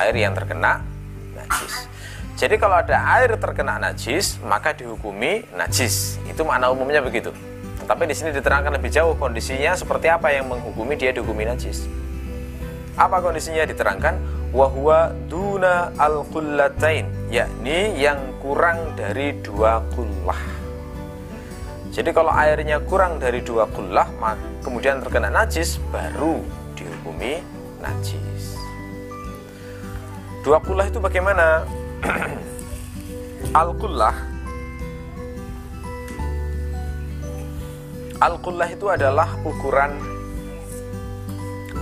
[0.01, 0.81] Air yang terkena
[1.37, 1.85] najis.
[2.33, 6.17] Jadi kalau ada air terkena najis maka dihukumi najis.
[6.25, 7.29] Itu makna umumnya begitu
[7.85, 11.85] Tapi di sini diterangkan lebih jauh kondisinya seperti apa yang menghukumi dia dihukumi najis.
[12.97, 14.17] Apa kondisinya diterangkan?
[14.49, 20.41] Wahwa duna al kullatain, yakni yang kurang dari dua kullah.
[21.93, 24.09] Jadi kalau airnya kurang dari dua kullah,
[24.65, 26.41] kemudian terkena najis, baru
[26.73, 27.43] dihukumi
[27.83, 28.57] najis.
[30.41, 31.67] Dua kullah itu bagaimana?
[33.59, 34.34] al kullah
[38.15, 39.91] Al-qullah itu adalah ukuran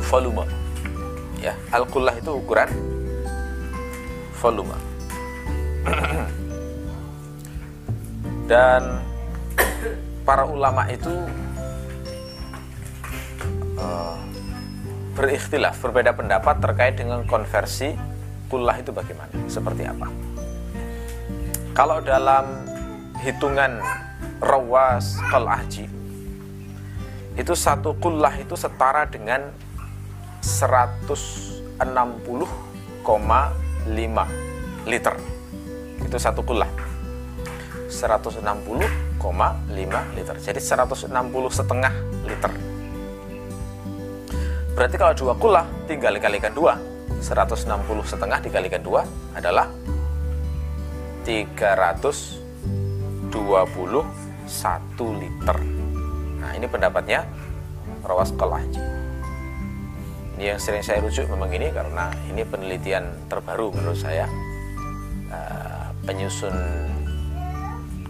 [0.09, 0.49] volume.
[1.37, 2.73] Ya, al-qullah itu ukuran
[4.41, 4.73] volume.
[8.49, 8.97] Dan
[10.25, 11.13] para ulama itu
[13.77, 14.17] uh,
[15.13, 17.93] berikhtilaf, berbeda pendapat terkait dengan konversi
[18.49, 20.09] kullah itu bagaimana, seperti apa.
[21.77, 22.45] Kalau dalam
[23.21, 23.81] hitungan
[24.41, 26.02] rawas kal ahji
[27.33, 29.49] itu satu kullah itu setara dengan
[30.43, 31.81] 160,5
[34.85, 35.15] liter.
[36.03, 36.69] Itu satu kullah.
[37.89, 38.45] 160,5
[40.13, 40.35] liter.
[40.37, 41.09] Jadi 160
[41.49, 41.93] setengah
[42.25, 42.51] liter.
[44.73, 46.77] Berarti kalau dua kullah tinggal dikalikan dua.
[47.23, 47.65] 160
[48.03, 49.71] setengah dikalikan dua adalah
[51.23, 52.43] 321
[55.17, 55.72] liter
[56.53, 57.25] Ini pendapatnya
[58.05, 58.79] Rawas Qalahji.
[60.37, 64.25] Ini yang sering saya rujuk memang ini karena ini penelitian terbaru menurut saya
[65.29, 66.53] uh, penyusun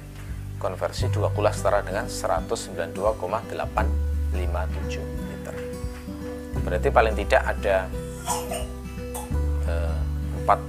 [0.56, 5.54] konversi dua kulah setara dengan 192,857 liter.
[6.64, 7.88] Berarti paling tidak ada
[9.68, 9.96] eh,
[10.40, 10.60] empat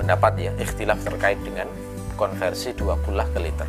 [0.00, 1.68] pendapat ya ikhtilaf terkait dengan
[2.14, 3.66] konversi dua kulah ke liter.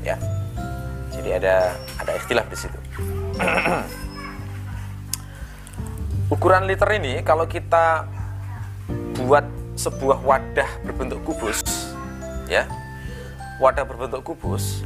[0.06, 0.17] Ya.
[1.12, 2.80] Jadi ada ada istilah di situ.
[6.34, 8.07] Ukuran liter ini kalau kita
[9.22, 9.43] buat
[9.76, 11.63] sebuah wadah berbentuk kubus
[12.45, 12.70] ya
[13.57, 14.86] wadah berbentuk kubus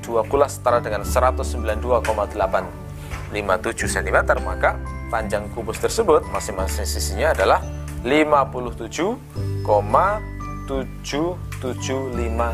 [0.00, 4.76] dua kula setara dengan 192,857 cm maka
[5.10, 7.60] panjang kubus tersebut masing-masing sisinya adalah
[8.00, 10.72] 57,775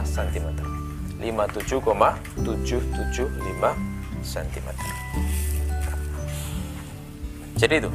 [0.05, 0.47] cm.
[1.17, 3.97] 57,775
[4.27, 4.69] cm.
[7.57, 7.89] Jadi itu.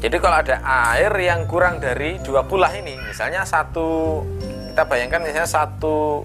[0.00, 0.64] Jadi kalau ada
[0.96, 4.24] air yang kurang dari dua kulah ini, misalnya satu,
[4.72, 6.24] kita bayangkan misalnya satu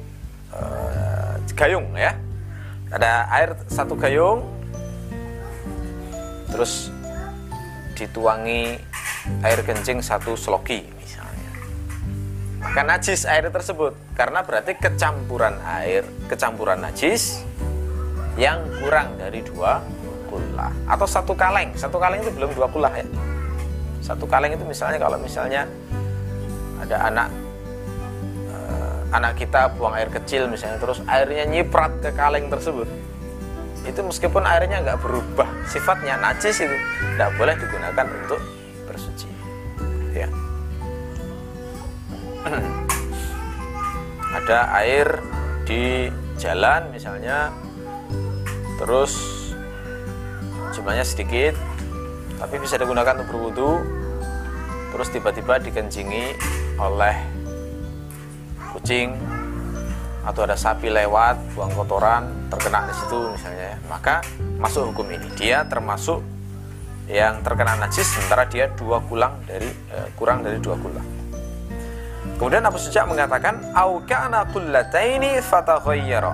[0.55, 0.94] uh,
[1.53, 2.17] gayung ya,
[2.89, 4.47] ada air satu gayung,
[6.49, 6.89] terus
[7.93, 8.81] dituangi
[9.45, 10.87] air kencing satu sloki,
[12.65, 17.45] maka najis air tersebut karena berarti kecampuran air kecampuran najis
[18.35, 19.79] yang kurang dari dua
[20.27, 20.73] kulah.
[20.89, 21.71] Atau satu kaleng.
[21.79, 23.07] Satu kaleng itu belum dua kulah ya.
[24.03, 25.63] Satu kaleng itu misalnya kalau misalnya
[26.83, 27.31] ada anak
[29.13, 32.87] anak kita buang air kecil misalnya terus airnya nyiprat ke kaleng tersebut.
[33.85, 36.77] Itu meskipun airnya nggak berubah sifatnya najis itu
[37.13, 38.41] tidak boleh digunakan untuk
[38.89, 39.29] bersuci.
[40.15, 40.29] Ya.
[44.41, 45.07] Ada air
[45.65, 47.49] di jalan misalnya
[48.77, 49.13] terus
[50.75, 51.55] jumlahnya sedikit
[52.35, 53.71] tapi bisa digunakan untuk berwudu
[54.91, 56.35] terus tiba-tiba dikencingi
[56.77, 57.34] oleh
[60.25, 63.77] atau ada sapi lewat buang kotoran terkena di situ misalnya ya.
[63.85, 64.25] maka
[64.57, 66.21] masuk hukum ini dia termasuk
[67.05, 71.25] yang terkena najis sementara dia dua kulang dari eh, kurang dari dua kulang
[72.35, 74.03] Kemudian Abu Suja mengatakan au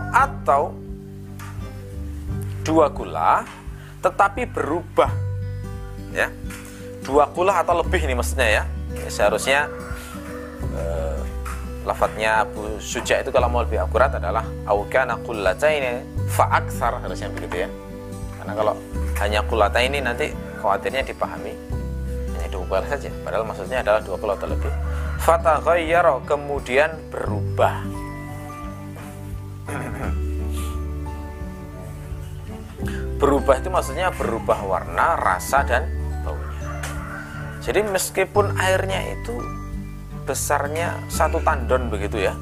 [0.09, 0.73] atau
[2.65, 3.45] dua kula
[4.01, 5.13] tetapi berubah
[6.09, 6.33] ya.
[7.05, 8.63] Dua kula atau lebih ini maksudnya ya.
[8.97, 9.69] ya seharusnya
[10.73, 11.00] eh,
[11.81, 17.29] lafadznya Abu Suja itu kalau mau lebih akurat adalah au kana qullataini fa aktsar harusnya
[17.33, 17.69] begitu ya.
[18.41, 18.73] Karena kalau
[19.21, 19.41] hanya
[19.81, 21.53] ini nanti khawatirnya dipahami
[22.37, 24.73] hanya dua kula saja padahal maksudnya adalah dua kula atau lebih
[25.21, 27.85] fataghayyara kemudian berubah
[33.21, 35.85] berubah itu maksudnya berubah warna, rasa dan
[36.25, 36.65] baunya.
[37.61, 39.37] Jadi meskipun airnya itu
[40.25, 42.33] besarnya satu tandon begitu ya.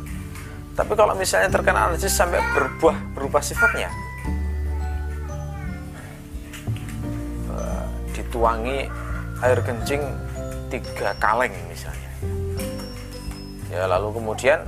[0.79, 3.91] Tapi kalau misalnya terkena alergi sampai berubah berubah sifatnya,
[7.51, 8.87] eh, dituangi
[9.43, 10.01] air kencing
[10.71, 12.09] tiga kaleng misalnya.
[13.67, 14.63] Ya lalu kemudian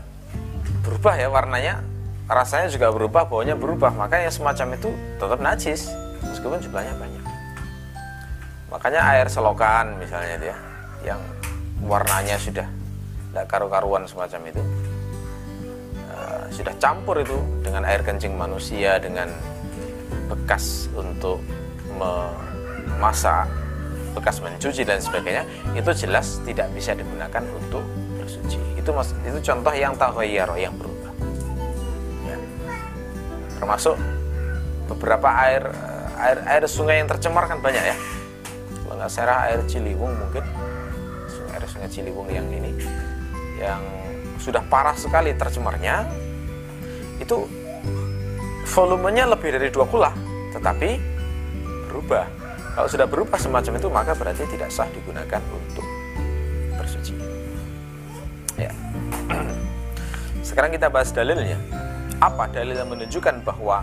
[0.83, 1.79] berubah ya warnanya
[2.27, 3.95] rasanya juga berubah baunya berubah.
[3.95, 5.87] Makanya semacam itu tetap najis
[6.27, 7.23] meskipun jumlahnya banyak.
[8.67, 10.57] Makanya air selokan misalnya dia
[11.07, 11.19] yang
[11.87, 12.80] warnanya sudah
[13.31, 14.61] tidak karu-karuan semacam itu.
[16.11, 19.31] Uh, sudah campur itu dengan air kencing manusia dengan
[20.27, 21.39] bekas untuk
[21.95, 23.47] memasak
[24.11, 27.79] bekas mencuci dan sebagainya itu jelas tidak bisa digunakan untuk
[28.19, 28.59] bersuci.
[28.75, 31.11] Itu mas itu contoh yang tahoyaro yang berubah.
[32.27, 32.37] Ya.
[33.55, 33.95] termasuk
[34.91, 37.95] beberapa air eh, air air sungai yang tercemar kan banyak ya.
[38.83, 40.43] Kalau nggak salah air Ciliwung mungkin
[41.31, 42.75] sungai air sungai Ciliwung yang ini
[43.61, 43.81] yang
[44.41, 46.09] sudah parah sekali tercemarnya
[47.21, 47.45] itu
[48.73, 50.11] volumenya lebih dari dua kula
[50.57, 50.97] tetapi
[51.93, 52.25] berubah
[52.73, 55.85] kalau sudah berubah semacam itu maka berarti tidak sah digunakan untuk
[58.59, 58.71] Ya.
[60.47, 61.57] Sekarang kita bahas dalilnya.
[62.21, 63.81] Apa dalil yang menunjukkan bahwa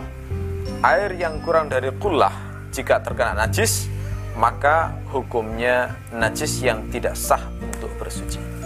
[0.86, 2.30] air yang kurang dari kullah
[2.70, 3.90] jika terkena najis
[4.38, 8.57] maka hukumnya najis yang tidak sah untuk bersuci.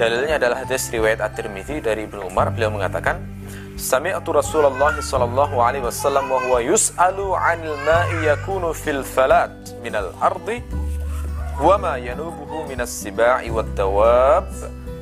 [0.00, 3.20] Dalilnya adalah hadis riwayat At-Tirmidzi dari Ibnu Umar beliau mengatakan
[3.76, 9.52] Sami'tu Rasulullah sallallahu alaihi wasallam wa huwa yus'alu 'anil ma'i yakunu fil falat
[9.84, 10.64] minal ardi
[11.60, 14.48] wa ma yanubuhu minas siba'i wad dawab.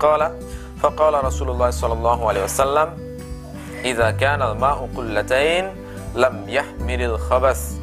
[0.03, 0.35] Qala
[0.83, 2.99] faqala Rasulullah sallallahu alaihi wasallam
[3.87, 5.79] idza kana al-ma'u qullatain
[6.19, 7.79] lam yahmilil khabas.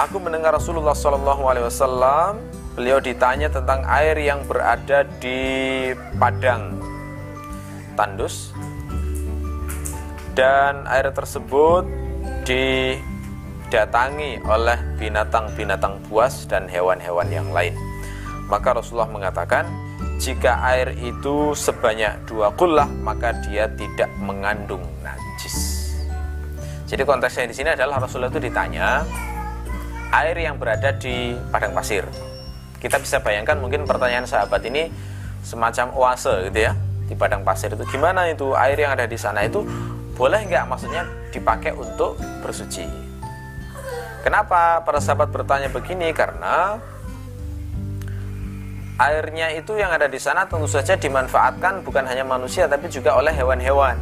[0.00, 2.40] Aku mendengar Rasulullah sallallahu alaihi wasallam
[2.74, 6.78] beliau ditanya tentang air yang berada di padang
[7.98, 8.54] tandus
[10.38, 11.84] dan air tersebut
[12.46, 17.74] didatangi oleh binatang-binatang buas dan hewan-hewan yang lain.
[18.50, 19.68] Maka Rasulullah mengatakan,
[20.18, 25.86] jika air itu sebanyak dua kullah, maka dia tidak mengandung najis.
[26.90, 29.06] Jadi konteksnya di sini adalah Rasulullah itu ditanya
[30.10, 32.29] air yang berada di padang pasir.
[32.80, 34.88] Kita bisa bayangkan mungkin pertanyaan sahabat ini
[35.44, 36.72] semacam oase gitu ya
[37.04, 37.84] di padang pasir itu.
[37.92, 39.60] Gimana itu air yang ada di sana itu?
[40.16, 42.88] Boleh nggak maksudnya dipakai untuk bersuci?
[44.24, 46.12] Kenapa para sahabat bertanya begini?
[46.12, 46.76] Karena
[49.00, 53.32] airnya itu yang ada di sana tentu saja dimanfaatkan bukan hanya manusia tapi juga oleh
[53.32, 53.96] hewan-hewan.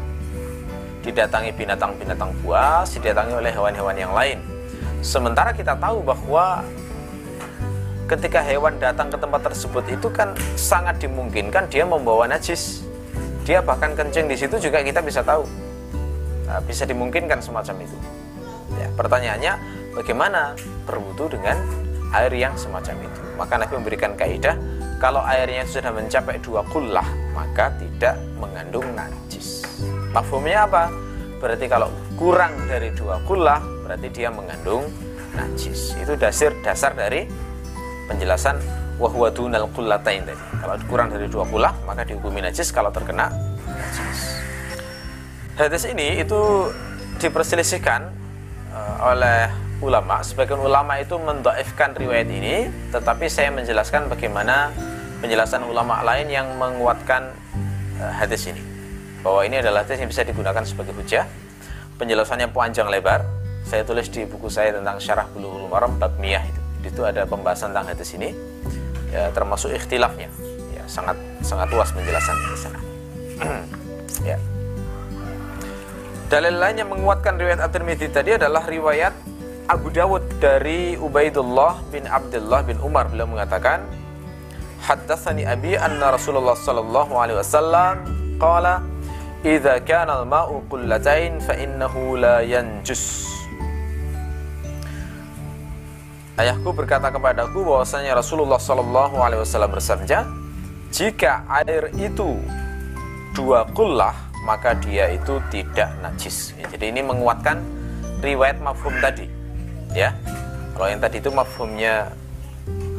[1.07, 4.43] Didatangi binatang-binatang buas didatangi oleh hewan-hewan yang lain.
[4.99, 6.67] Sementara kita tahu bahwa
[8.09, 12.83] ketika hewan datang ke tempat tersebut itu kan sangat dimungkinkan dia membawa najis
[13.45, 15.45] dia bahkan kencing di situ juga kita bisa tahu
[16.49, 17.97] Nah, bisa dimungkinkan semacam itu.
[18.81, 19.53] Ya, pertanyaannya,
[19.93, 20.57] bagaimana
[20.89, 21.61] berwudu dengan
[22.17, 23.21] air yang semacam itu?
[23.37, 24.57] Maka Nabi memberikan kaidah,
[24.97, 27.05] kalau airnya sudah mencapai dua kullah,
[27.37, 29.69] maka tidak mengandung najis.
[30.17, 30.89] Mafhumnya apa?
[31.39, 34.89] Berarti kalau kurang dari dua kullah, berarti dia mengandung
[35.37, 36.01] najis.
[36.01, 37.29] Itu dasar dasar dari
[38.09, 38.57] penjelasan
[38.99, 40.43] wahwa dunal kullatain tadi.
[40.59, 43.31] Kalau kurang dari dua kullah, maka dihukumi najis kalau terkena
[43.69, 44.41] najis.
[45.55, 46.71] Hadis ini itu
[47.19, 48.11] diperselisihkan
[48.75, 49.51] uh, oleh
[49.83, 50.23] ulama.
[50.23, 54.71] Sebagian ulama itu mendoifkan riwayat ini, tetapi saya menjelaskan bagaimana
[55.19, 57.35] penjelasan ulama lain yang menguatkan
[57.99, 58.63] uh, hadis ini.
[59.23, 61.27] Bahwa ini adalah hadis yang bisa digunakan sebagai hujah.
[61.99, 63.27] Penjelasannya panjang lebar.
[63.67, 66.58] Saya tulis di buku saya tentang Syarah Bulughul Maram bab Miyah itu.
[66.83, 68.35] Itu ada pembahasan tentang hadis ini,
[69.11, 70.31] ya, termasuk ikhtilafnya.
[70.75, 72.81] Ya, sangat sangat luas penjelasannya di sana.
[74.35, 74.39] ya.
[76.29, 79.17] Dalil lain yang menguatkan riwayat At-Tirmidzi tadi adalah riwayat
[79.69, 83.85] Abu Dawud dari Ubaidullah bin Abdullah bin Umar beliau mengatakan
[84.81, 87.95] Haddatsani abi anna Rasulullah sallallahu alaihi wasallam
[88.41, 88.81] qala
[89.45, 93.29] idza kana al-ma'u qullatain fa innahu la yanjus
[96.39, 100.23] Ayahku berkata kepadaku bahwasanya Rasulullah sallallahu alaihi wasallam bersabda
[100.95, 102.39] jika air itu
[103.35, 104.15] dua kullah
[104.47, 106.55] maka dia itu tidak najis.
[106.55, 107.59] Ya, jadi ini menguatkan
[108.23, 109.27] riwayat mafhum tadi.
[109.99, 110.15] Ya.
[110.79, 112.15] Kalau yang tadi itu mafhumnya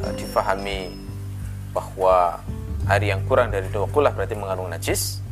[0.04, 1.00] uh, difahami
[1.72, 2.44] bahwa
[2.92, 5.24] air yang kurang dari dua kulah berarti mengandung najis.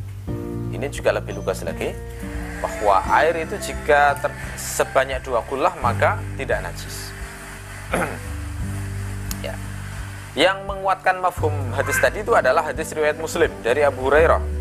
[0.72, 1.92] Ini juga lebih lugas lagi
[2.64, 4.16] bahwa air itu jika
[4.56, 7.07] sebanyak dua kulah maka tidak najis.
[9.46, 9.54] ya.
[10.36, 14.58] Yang menguatkan mafhum hadis tadi itu adalah hadis riwayat Muslim dari Abu Hurairah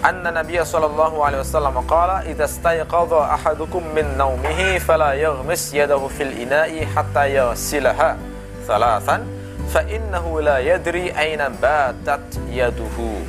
[0.00, 6.32] anna Nabi sallallahu alaihi wasallam qala idza stayqadha ahadukum min naumihi fala yaghmis yadahu fil
[6.32, 8.16] ina'i hatta yasilaha
[8.64, 9.28] thalathan
[9.68, 13.20] fa innahu la yadri aina batat yaduhu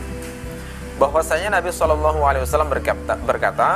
[0.95, 3.69] bahwasanya Nabi sallallahu alaihi wasallam berkata, berkata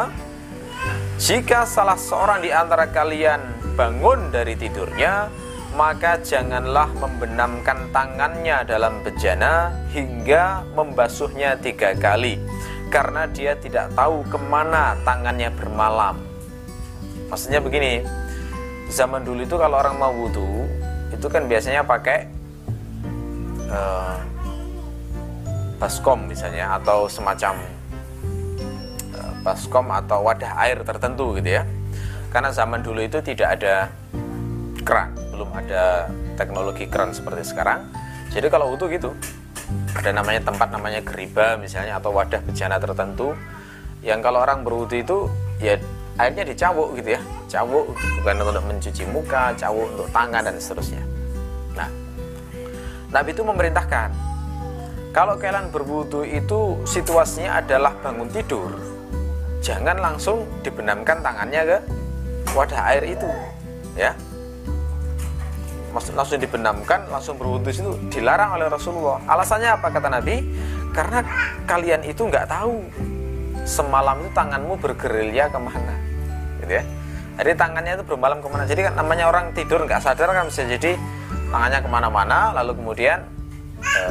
[1.19, 3.43] jika salah seorang di antara kalian
[3.75, 5.27] bangun dari tidurnya
[5.75, 12.39] maka janganlah membenamkan tangannya dalam bejana hingga membasuhnya tiga kali
[12.87, 16.15] karena dia tidak tahu ke mana tangannya bermalam.
[17.27, 18.07] Maksudnya begini,
[18.87, 20.63] zaman dulu itu kalau orang mau wudhu
[21.11, 22.31] itu kan biasanya pakai
[23.67, 24.15] uh,
[25.75, 27.59] baskom misalnya atau semacam
[29.11, 31.67] uh, baskom atau wadah air tertentu gitu ya.
[32.35, 33.87] Karena zaman dulu itu tidak ada
[34.83, 37.87] keran, belum ada teknologi keran seperti sekarang.
[38.35, 39.15] Jadi kalau wudhu gitu,
[39.95, 43.33] ada namanya tempat namanya geriba misalnya atau wadah bejana tertentu
[44.05, 45.17] yang kalau orang berwudu itu
[45.57, 45.79] ya
[46.21, 47.89] airnya dicawuk gitu ya cawuk
[48.21, 51.01] bukan untuk mencuci muka cawuk untuk tangan dan seterusnya
[51.73, 51.89] nah
[53.09, 54.09] Nabi itu memerintahkan
[55.15, 58.69] kalau kalian berwudu itu situasinya adalah bangun tidur
[59.65, 61.77] jangan langsung dibenamkan tangannya ke
[62.53, 63.27] wadah air itu
[63.97, 64.13] ya.
[65.95, 69.23] Langsung dibenamkan, langsung berwudu itu dilarang oleh Rasulullah.
[69.31, 70.43] Alasannya apa kata Nabi?
[70.91, 71.23] Karena
[71.63, 72.83] kalian itu nggak tahu
[73.63, 75.95] semalam itu tanganmu bergerilya ke mana
[76.61, 76.83] gitu ya.
[77.35, 78.63] Jadi tangannya itu bermalam ke mana.
[78.63, 80.95] Jadi kan namanya orang tidur nggak sadar kan bisa jadi
[81.51, 83.23] tangannya ke mana-mana lalu kemudian
[83.83, 84.03] e,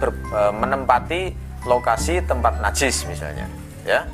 [0.00, 1.20] ber, e, menempati
[1.68, 3.48] lokasi tempat najis misalnya
[3.84, 4.04] ya.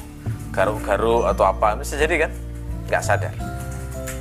[0.50, 2.30] Garuk-garuk atau apa bisa jadi kan
[2.88, 3.34] nggak sadar.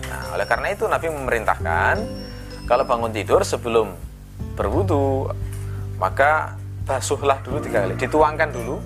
[0.09, 1.95] Nah oleh karena itu Nabi memerintahkan
[2.67, 3.91] kalau bangun tidur sebelum
[4.55, 5.31] berwudu
[5.99, 7.95] maka basuhlah dulu tiga kali.
[7.95, 8.79] Dituangkan dulu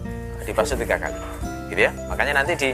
[0.46, 1.18] dibasuh tiga kali.
[1.74, 1.92] Gitu ya.
[2.10, 2.70] Makanya nanti di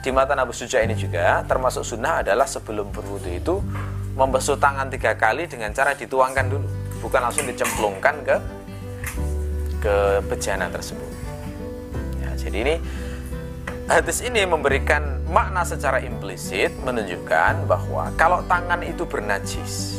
[0.00, 3.54] di mata Abu Suja ini juga termasuk sunnah adalah sebelum berwudu itu
[4.16, 6.66] membasuh tangan tiga kali dengan cara dituangkan dulu.
[7.00, 8.36] Bukan langsung dicemplungkan ke
[9.80, 9.96] ke
[10.28, 11.08] bejana tersebut.
[12.20, 12.74] Ya, jadi ini
[13.90, 19.98] hadis ini memberikan makna secara implisit menunjukkan bahwa kalau tangan itu bernajis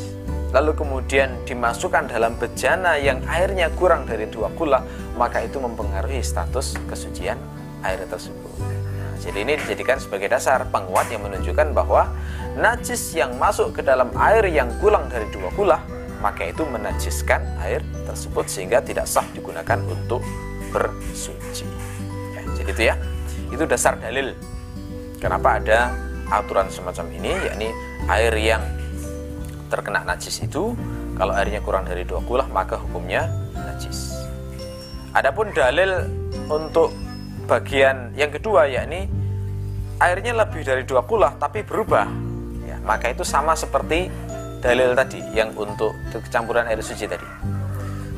[0.55, 4.79] lalu kemudian dimasukkan dalam bejana yang airnya kurang dari dua kula
[5.19, 7.35] maka itu mempengaruhi status kesucian
[7.83, 8.47] air tersebut
[9.19, 12.15] jadi ini dijadikan sebagai dasar penguat yang menunjukkan bahwa
[12.55, 15.83] najis yang masuk ke dalam air yang kurang dari dua kula
[16.23, 20.21] maka itu menajiskan air tersebut sehingga tidak sah digunakan untuk
[20.69, 21.65] bersuci.
[22.37, 22.95] Ya, jadi itu ya,
[23.51, 24.33] itu dasar dalil.
[25.21, 25.93] Kenapa ada
[26.31, 27.69] aturan semacam ini, yakni
[28.09, 28.63] air yang
[29.69, 30.73] terkena najis itu
[31.15, 34.15] kalau airnya kurang dari dua kulah maka hukumnya najis.
[35.13, 36.07] Adapun dalil
[36.47, 36.91] untuk
[37.51, 39.11] bagian yang kedua yakni
[40.01, 42.07] airnya lebih dari dua kulah tapi berubah
[42.65, 44.07] ya, maka itu sama seperti
[44.63, 47.27] dalil tadi yang untuk kecampuran air suci tadi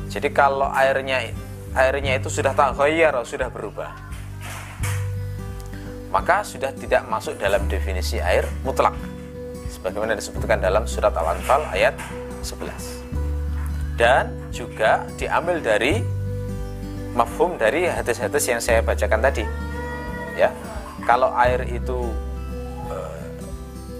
[0.08, 1.34] jadi kalau airnya
[1.74, 3.90] airnya itu sudah taghayyar sudah berubah
[6.14, 8.94] maka sudah tidak masuk dalam definisi air mutlak
[9.66, 11.98] sebagaimana disebutkan dalam surat Al-Anfal ayat
[12.46, 15.98] 11 dan juga diambil dari
[17.18, 19.42] mafhum dari hadis-hadis yang saya bacakan tadi
[20.38, 20.50] ya.
[21.04, 22.10] Kalau air itu
[22.90, 22.96] e,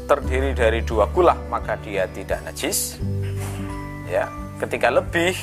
[0.09, 2.99] terdiri dari dua kulah maka dia tidak najis
[4.11, 4.27] ya.
[4.59, 5.35] Ketika lebih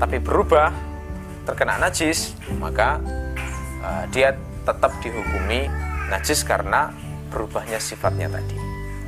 [0.00, 0.72] tapi berubah
[1.48, 3.00] terkena najis maka
[3.80, 4.36] e, dia
[4.68, 6.92] tetap dihukumi najis karena
[7.28, 8.56] berubahnya sifatnya tadi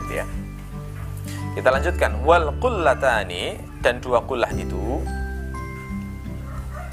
[0.04, 0.26] gitu ya.
[1.56, 2.22] Kita lanjutkan.
[2.22, 5.02] Wal kullatani dan dua kulah itu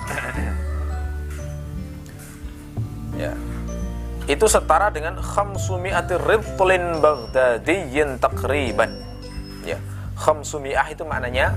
[3.22, 3.38] ya
[4.28, 8.92] itu setara dengan khamsumi'ati ridlin baghdadiyyin takriban
[9.68, 9.78] ya
[10.16, 11.56] khamsumi'ah itu maknanya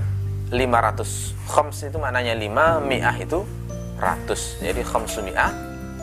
[0.51, 3.47] 500 khams itu maknanya 5 mi'ah itu
[3.95, 4.59] ratus.
[4.59, 5.51] Jadi khamsumi'ah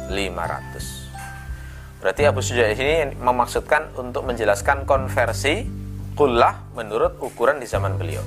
[0.08, 0.97] 500
[1.98, 5.66] berarti Abu Suja ini memaksudkan untuk menjelaskan konversi
[6.14, 8.22] kullah menurut ukuran di zaman beliau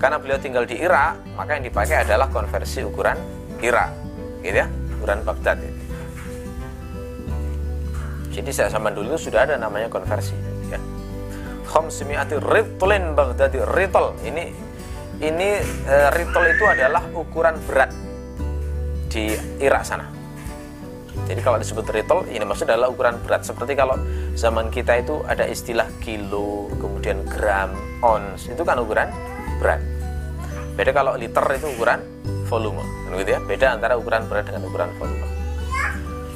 [0.00, 3.16] karena beliau tinggal di Irak maka yang dipakai adalah konversi ukuran
[3.60, 3.92] Irak
[4.40, 4.68] gitu ya
[5.00, 5.72] ukuran Baghdad ya.
[8.30, 10.36] Jadi saya zaman dulu sudah ada namanya konversi
[10.70, 10.78] ya.
[11.66, 14.14] Khamsimi'ati ritlin Baghdadi ritl.
[14.22, 14.44] Ini
[15.24, 17.90] ini e, ritl itu adalah ukuran berat
[19.10, 20.19] di Irak sana.
[21.26, 23.46] Jadi kalau disebut ritl ini maksud adalah ukuran berat.
[23.46, 23.98] Seperti kalau
[24.34, 27.70] zaman kita itu ada istilah kilo, kemudian gram,
[28.02, 29.10] ons, itu kan ukuran
[29.62, 29.82] berat.
[30.74, 32.00] Beda kalau liter itu ukuran
[32.50, 32.82] volume,
[33.14, 33.40] gitu ya.
[33.42, 35.28] Beda antara ukuran berat dengan ukuran volume.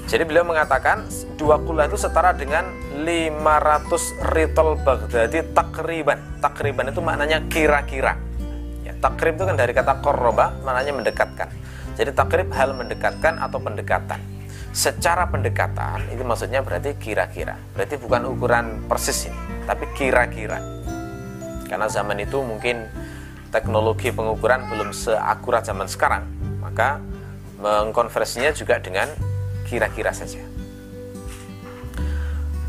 [0.04, 1.08] Jadi beliau mengatakan
[1.40, 2.68] dua kula itu setara dengan
[3.02, 6.38] 500 ritol Baghdadi takriban.
[6.44, 8.14] Takriban itu maknanya kira-kira.
[8.84, 11.48] Ya, takrib itu kan dari kata korroba, maknanya mendekatkan.
[11.96, 14.33] Jadi takrib hal mendekatkan atau pendekatan.
[14.74, 17.54] Secara pendekatan itu maksudnya berarti kira-kira.
[17.78, 19.38] Berarti bukan ukuran persis ini,
[19.70, 20.58] tapi kira-kira.
[21.70, 22.90] Karena zaman itu mungkin
[23.54, 26.26] teknologi pengukuran belum seakurat zaman sekarang,
[26.58, 26.98] maka
[27.62, 29.06] mengkonversinya juga dengan
[29.70, 30.42] kira-kira saja.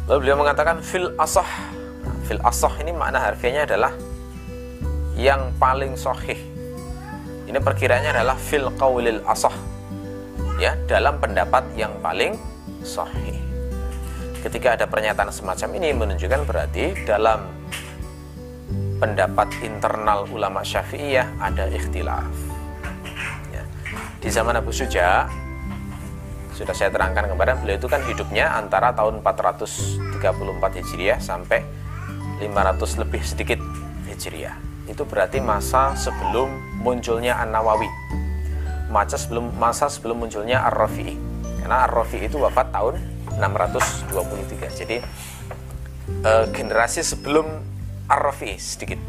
[0.06, 1.74] Lalu beliau mengatakan fil asah.
[2.30, 3.93] fil asah ini makna harfiahnya adalah
[5.18, 6.38] yang paling sahih.
[7.49, 9.53] Ini perkiraannya adalah fil qawlil asah.
[10.56, 12.39] Ya, dalam pendapat yang paling
[12.80, 13.36] sahih.
[14.39, 17.43] Ketika ada pernyataan semacam ini menunjukkan berarti dalam
[19.03, 22.32] pendapat internal ulama Syafi'iyah ada ikhtilaf.
[23.51, 23.68] Ya.
[24.24, 25.28] Di zaman Abu Suja
[26.56, 30.08] sudah saya terangkan kemarin beliau itu kan hidupnya antara tahun 434
[30.80, 31.68] Hijriah sampai
[32.39, 33.60] 500 lebih sedikit
[34.08, 34.56] Hijriah
[34.88, 36.47] itu berarti masa sebelum
[36.80, 37.91] munculnya An-Nawawi
[38.96, 41.20] masa sebelum masa sebelum munculnya Ar-Rafi'i.
[41.60, 42.96] Karena Ar-Rafi'i itu wafat tahun
[43.36, 44.98] 623 jadi
[46.24, 47.43] e, generasi sebelum
[48.08, 49.02] Ar-Rafi'i sedikit.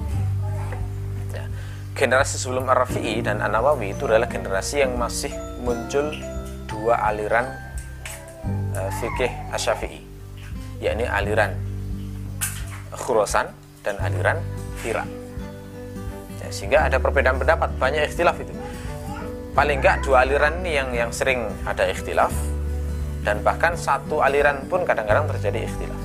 [1.30, 1.46] Ya.
[1.94, 5.30] generasi sebelum Ar-Rafi'i dan An-Nawawi itu adalah generasi yang masih
[5.62, 6.10] muncul
[6.66, 7.46] dua aliran
[8.76, 10.02] uh, fikih asyafi'i
[10.78, 11.56] yakni aliran
[12.96, 13.52] Khurasan
[13.84, 14.40] dan aliran
[14.80, 15.04] Fira
[16.40, 18.52] ya, sehingga ada perbedaan pendapat banyak ikhtilaf itu
[19.56, 22.30] paling enggak dua aliran ini yang yang sering ada ikhtilaf.
[23.24, 26.02] Dan bahkan satu aliran pun kadang-kadang terjadi ikhtilaf.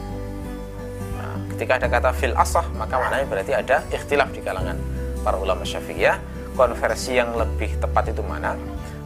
[1.20, 4.80] Nah, ketika ada kata fil asah maka maknanya berarti ada ikhtilaf di kalangan
[5.22, 6.18] para ulama syafi'iyah.
[6.52, 8.60] Konversi yang lebih tepat itu mana?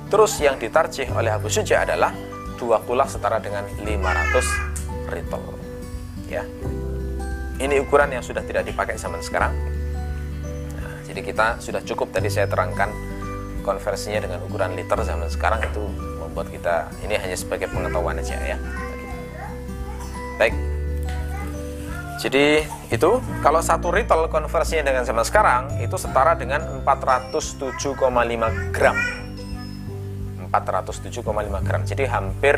[0.10, 2.10] Terus yang ditarjih oleh Abu Suja adalah
[2.58, 5.44] dua kulah setara dengan 500 ritol
[6.26, 6.42] ya.
[7.56, 9.54] Ini ukuran yang sudah tidak dipakai zaman sekarang.
[10.76, 12.92] Nah, jadi kita sudah cukup tadi saya terangkan
[13.66, 15.82] konversinya dengan ukuran liter zaman sekarang itu
[16.22, 18.58] membuat kita ini hanya sebagai pengetahuan aja ya
[20.38, 20.54] baik
[22.22, 22.64] jadi
[22.94, 28.98] itu kalau satu ritol konversinya dengan zaman sekarang itu setara dengan 407,5 gram
[30.62, 31.82] 407,5 gram.
[31.84, 32.56] Jadi hampir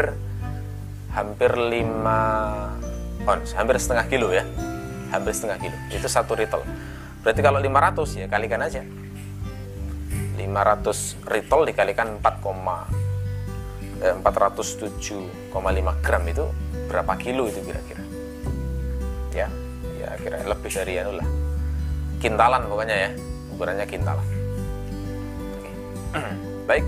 [1.14, 4.46] hampir 5 ons, hampir setengah kilo ya.
[5.10, 5.78] Hampir setengah kilo.
[5.90, 6.62] Itu satu ritol.
[7.26, 8.86] Berarti kalau 500 ya kalikan aja.
[10.38, 12.38] 500 ritol dikalikan 4,
[14.06, 16.46] eh, 407,5 gram itu
[16.88, 18.04] berapa kilo itu kira-kira?
[19.34, 19.50] Ya,
[19.98, 21.28] ya kira lebih dari anu lah.
[22.22, 23.10] Kintalan pokoknya ya.
[23.58, 24.28] Ukurannya kintalan.
[26.70, 26.86] Baik.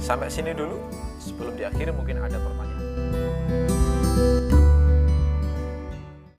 [0.00, 0.80] Sampai sini dulu.
[1.20, 4.55] Sebelum diakhiri mungkin ada pertanyaan.